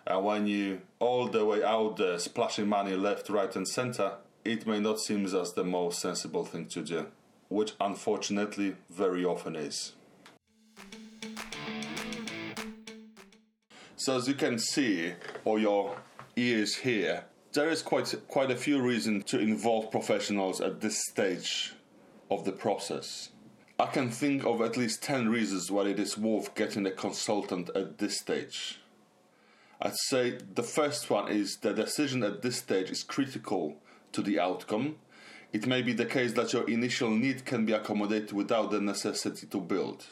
And 0.06 0.24
when 0.24 0.46
you 0.46 0.82
all 0.98 1.28
the 1.28 1.44
way 1.44 1.64
out 1.64 1.96
there 1.96 2.18
splashing 2.18 2.68
money 2.68 2.94
left, 2.94 3.30
right, 3.30 3.54
and 3.56 3.66
center, 3.66 4.12
it 4.44 4.66
may 4.66 4.80
not 4.80 5.00
seem 5.00 5.24
as 5.24 5.52
the 5.54 5.64
most 5.64 6.00
sensible 6.00 6.44
thing 6.44 6.66
to 6.66 6.82
do, 6.82 7.06
which 7.48 7.72
unfortunately 7.80 8.76
very 8.90 9.24
often 9.24 9.56
is. 9.56 9.92
So 13.96 14.16
as 14.16 14.28
you 14.28 14.34
can 14.34 14.58
see, 14.58 15.14
or 15.46 15.58
your 15.58 15.96
ears 16.36 16.76
hear, 16.76 17.24
there 17.54 17.70
is 17.70 17.82
quite 17.82 18.12
quite 18.26 18.50
a 18.50 18.56
few 18.56 18.82
reasons 18.82 19.24
to 19.24 19.38
involve 19.38 19.90
professionals 19.90 20.60
at 20.60 20.80
this 20.80 21.06
stage 21.08 21.72
of 22.30 22.44
the 22.44 22.52
process. 22.52 23.30
I 23.78 23.86
can 23.86 24.10
think 24.10 24.44
of 24.44 24.60
at 24.60 24.76
least 24.76 25.02
10 25.02 25.28
reasons 25.28 25.70
why 25.70 25.88
it 25.88 25.98
is 25.98 26.18
worth 26.18 26.54
getting 26.54 26.86
a 26.86 26.90
consultant 26.90 27.70
at 27.74 27.98
this 27.98 28.20
stage. 28.20 28.80
I'd 29.80 29.96
say 29.96 30.38
the 30.54 30.62
first 30.62 31.10
one 31.10 31.30
is 31.30 31.56
the 31.56 31.72
decision 31.72 32.22
at 32.22 32.42
this 32.42 32.56
stage 32.56 32.90
is 32.90 33.02
critical 33.02 33.76
to 34.12 34.22
the 34.22 34.38
outcome. 34.38 34.96
It 35.52 35.66
may 35.66 35.82
be 35.82 35.92
the 35.92 36.06
case 36.06 36.32
that 36.32 36.52
your 36.52 36.68
initial 36.68 37.10
need 37.10 37.44
can 37.44 37.66
be 37.66 37.72
accommodated 37.72 38.32
without 38.32 38.70
the 38.70 38.80
necessity 38.80 39.46
to 39.48 39.60
build. 39.60 40.06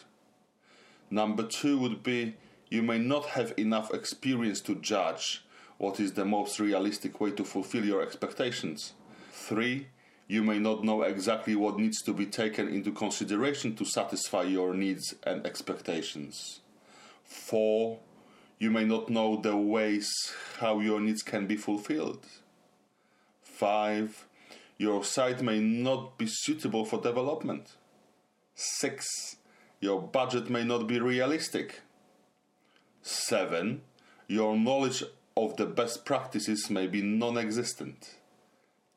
Number 1.11 1.45
two 1.45 1.79
would 1.79 2.03
be 2.03 2.37
you 2.69 2.83
may 2.83 2.99
not 2.99 3.27
have 3.27 3.53
enough 3.57 3.93
experience 3.93 4.61
to 4.63 4.77
judge 4.77 5.45
what 5.83 5.99
is 5.99 6.13
the 6.13 6.25
most 6.25 6.61
realistic 6.61 7.21
way 7.21 7.33
to 7.33 7.43
fulfill 7.43 7.85
your 7.85 8.03
expectations. 8.03 8.93
3. 9.33 9.89
You 10.29 10.45
may 10.45 10.61
not 10.61 10.85
know 10.85 11.03
exactly 11.03 11.57
what 11.57 11.77
needs 11.77 12.01
to 12.03 12.13
be 12.13 12.25
taken 12.25 12.69
into 12.69 12.93
consideration 12.93 13.75
to 13.75 13.85
satisfy 13.85 14.45
your 14.45 14.75
needs 14.75 15.13
and 15.25 15.45
expectations. 15.45 16.61
4. 17.25 17.99
You 18.61 18.71
may 18.71 18.85
not 18.85 19.11
know 19.11 19.41
the 19.41 19.57
ways 19.57 20.09
how 20.61 20.79
your 20.79 21.01
needs 21.01 21.21
can 21.21 21.49
be 21.49 21.57
fulfilled. 21.57 22.27
5. 23.43 24.29
Your 24.79 25.03
site 25.03 25.43
may 25.43 25.59
not 25.59 26.17
be 26.17 26.29
suitable 26.29 26.85
for 26.85 27.01
development. 27.01 27.73
6. 28.55 29.05
Your 29.81 30.01
budget 30.01 30.49
may 30.49 30.63
not 30.63 30.87
be 30.87 31.01
realistic. 31.01 31.81
7. 33.03 33.81
Your 34.29 34.57
knowledge 34.57 35.03
of 35.37 35.57
the 35.57 35.67
best 35.67 36.05
practices 36.05 36.71
may 36.71 36.87
be 36.87 37.03
non 37.03 37.39
existent. 37.39 38.17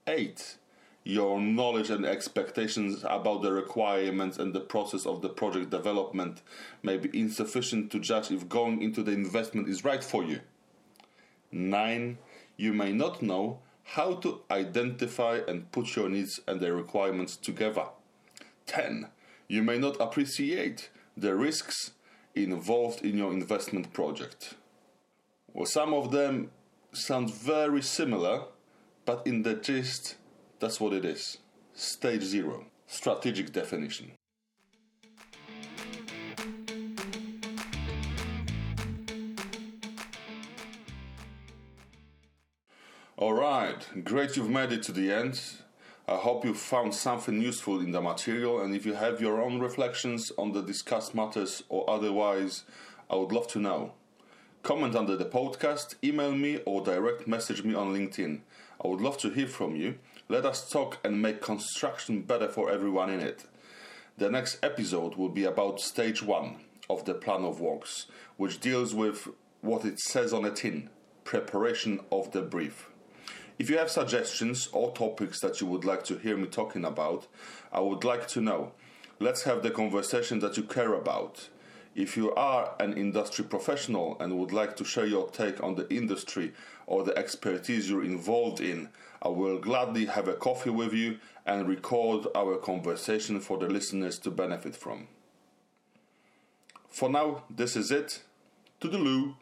8. 0.07 0.57
Your 1.03 1.39
knowledge 1.39 1.89
and 1.89 2.05
expectations 2.05 3.03
about 3.03 3.43
the 3.43 3.51
requirements 3.51 4.37
and 4.37 4.53
the 4.53 4.59
process 4.59 5.05
of 5.05 5.21
the 5.21 5.29
project 5.29 5.69
development 5.69 6.41
may 6.81 6.97
be 6.97 7.17
insufficient 7.17 7.91
to 7.91 7.99
judge 7.99 8.31
if 8.31 8.49
going 8.49 8.81
into 8.81 9.03
the 9.03 9.11
investment 9.11 9.69
is 9.69 9.83
right 9.83 10.03
for 10.03 10.23
you. 10.23 10.41
9. 11.51 12.17
You 12.57 12.73
may 12.73 12.91
not 12.91 13.21
know 13.21 13.59
how 13.83 14.15
to 14.15 14.41
identify 14.49 15.41
and 15.47 15.71
put 15.71 15.95
your 15.95 16.09
needs 16.09 16.39
and 16.47 16.59
the 16.59 16.73
requirements 16.73 17.37
together. 17.37 17.85
10. 18.65 19.07
You 19.47 19.61
may 19.61 19.77
not 19.77 20.01
appreciate 20.01 20.89
the 21.15 21.35
risks 21.35 21.91
involved 22.33 23.05
in 23.05 23.17
your 23.17 23.31
investment 23.31 23.93
project. 23.93 24.55
Well, 25.55 25.65
some 25.65 25.93
of 25.93 26.11
them 26.11 26.51
sound 26.91 27.33
very 27.33 27.81
similar, 27.81 28.43
but 29.05 29.25
in 29.25 29.43
the 29.43 29.53
gist, 29.53 30.17
that's 30.59 30.81
what 30.81 30.91
it 30.91 31.05
is. 31.05 31.37
Stage 31.73 32.23
zero 32.23 32.65
strategic 32.87 33.53
definition. 33.53 34.11
Alright, 43.17 44.03
great 44.03 44.35
you've 44.35 44.49
made 44.49 44.73
it 44.73 44.83
to 44.83 44.91
the 44.91 45.09
end. 45.09 45.39
I 46.05 46.17
hope 46.17 46.43
you 46.43 46.53
found 46.53 46.93
something 46.93 47.41
useful 47.41 47.79
in 47.79 47.91
the 47.91 48.01
material, 48.01 48.61
and 48.61 48.75
if 48.75 48.85
you 48.85 48.93
have 48.93 49.21
your 49.21 49.41
own 49.41 49.61
reflections 49.61 50.33
on 50.37 50.51
the 50.51 50.61
discussed 50.61 51.15
matters 51.15 51.63
or 51.69 51.89
otherwise, 51.89 52.65
I 53.09 53.15
would 53.15 53.31
love 53.31 53.47
to 53.53 53.59
know. 53.59 53.93
Comment 54.65 54.95
under 54.95 55.15
the 55.15 55.25
podcast, 55.25 55.93
email 56.03 56.31
me, 56.31 56.59
or 56.65 56.83
direct 56.83 57.27
message 57.27 57.63
me 57.63 57.75
on 57.75 57.93
LinkedIn. 57.93 58.39
I 58.83 58.87
would 58.87 58.99
love 58.99 59.15
to 59.19 59.29
hear 59.29 59.45
from 59.45 59.75
you. 59.75 59.99
Let 60.27 60.43
us 60.43 60.67
talk 60.67 60.97
and 61.03 61.21
make 61.21 61.39
construction 61.39 62.23
better 62.23 62.47
for 62.47 62.71
everyone 62.71 63.11
in 63.11 63.19
it. 63.19 63.43
The 64.17 64.31
next 64.31 64.57
episode 64.63 65.17
will 65.17 65.29
be 65.29 65.43
about 65.43 65.81
stage 65.81 66.23
one 66.23 66.55
of 66.89 67.05
the 67.05 67.13
plan 67.13 67.45
of 67.45 67.61
works, 67.61 68.07
which 68.37 68.59
deals 68.59 68.95
with 68.95 69.27
what 69.61 69.85
it 69.85 69.99
says 69.99 70.33
on 70.33 70.45
a 70.45 70.49
tin 70.49 70.89
preparation 71.23 71.99
of 72.11 72.31
the 72.31 72.41
brief. 72.41 72.89
If 73.59 73.69
you 73.69 73.77
have 73.77 73.91
suggestions 73.91 74.67
or 74.73 74.91
topics 74.93 75.39
that 75.41 75.61
you 75.61 75.67
would 75.67 75.85
like 75.85 76.03
to 76.05 76.17
hear 76.17 76.37
me 76.37 76.47
talking 76.47 76.85
about, 76.85 77.27
I 77.71 77.81
would 77.81 78.03
like 78.03 78.27
to 78.29 78.41
know. 78.41 78.71
Let's 79.19 79.43
have 79.43 79.61
the 79.61 79.69
conversation 79.69 80.39
that 80.39 80.57
you 80.57 80.63
care 80.63 80.95
about. 80.95 81.49
If 81.95 82.17
you 82.17 82.33
are 82.35 82.75
an 82.81 82.97
industry 82.97 83.45
professional 83.45 84.17
and 84.19 84.37
would 84.37 84.51
like 84.51 84.75
to 84.75 84.83
share 84.83 85.05
your 85.05 85.29
take 85.29 85.63
on 85.63 85.75
the 85.75 85.89
industry 85.89 86.51
or 86.87 87.03
the 87.03 87.17
expertise 87.17 87.89
you're 87.89 88.03
involved 88.03 88.59
in, 88.59 88.89
I 89.21 89.29
will 89.29 89.59
gladly 89.59 90.05
have 90.05 90.27
a 90.27 90.33
coffee 90.33 90.69
with 90.69 90.91
you 90.91 91.19
and 91.45 91.69
record 91.69 92.27
our 92.35 92.57
conversation 92.57 93.39
for 93.39 93.57
the 93.57 93.67
listeners 93.67 94.19
to 94.19 94.29
benefit 94.29 94.75
from. 94.75 95.07
For 96.89 97.09
now, 97.09 97.43
this 97.49 97.77
is 97.77 97.91
it. 97.91 98.23
To 98.81 98.89
the 98.89 98.97
loo. 98.97 99.35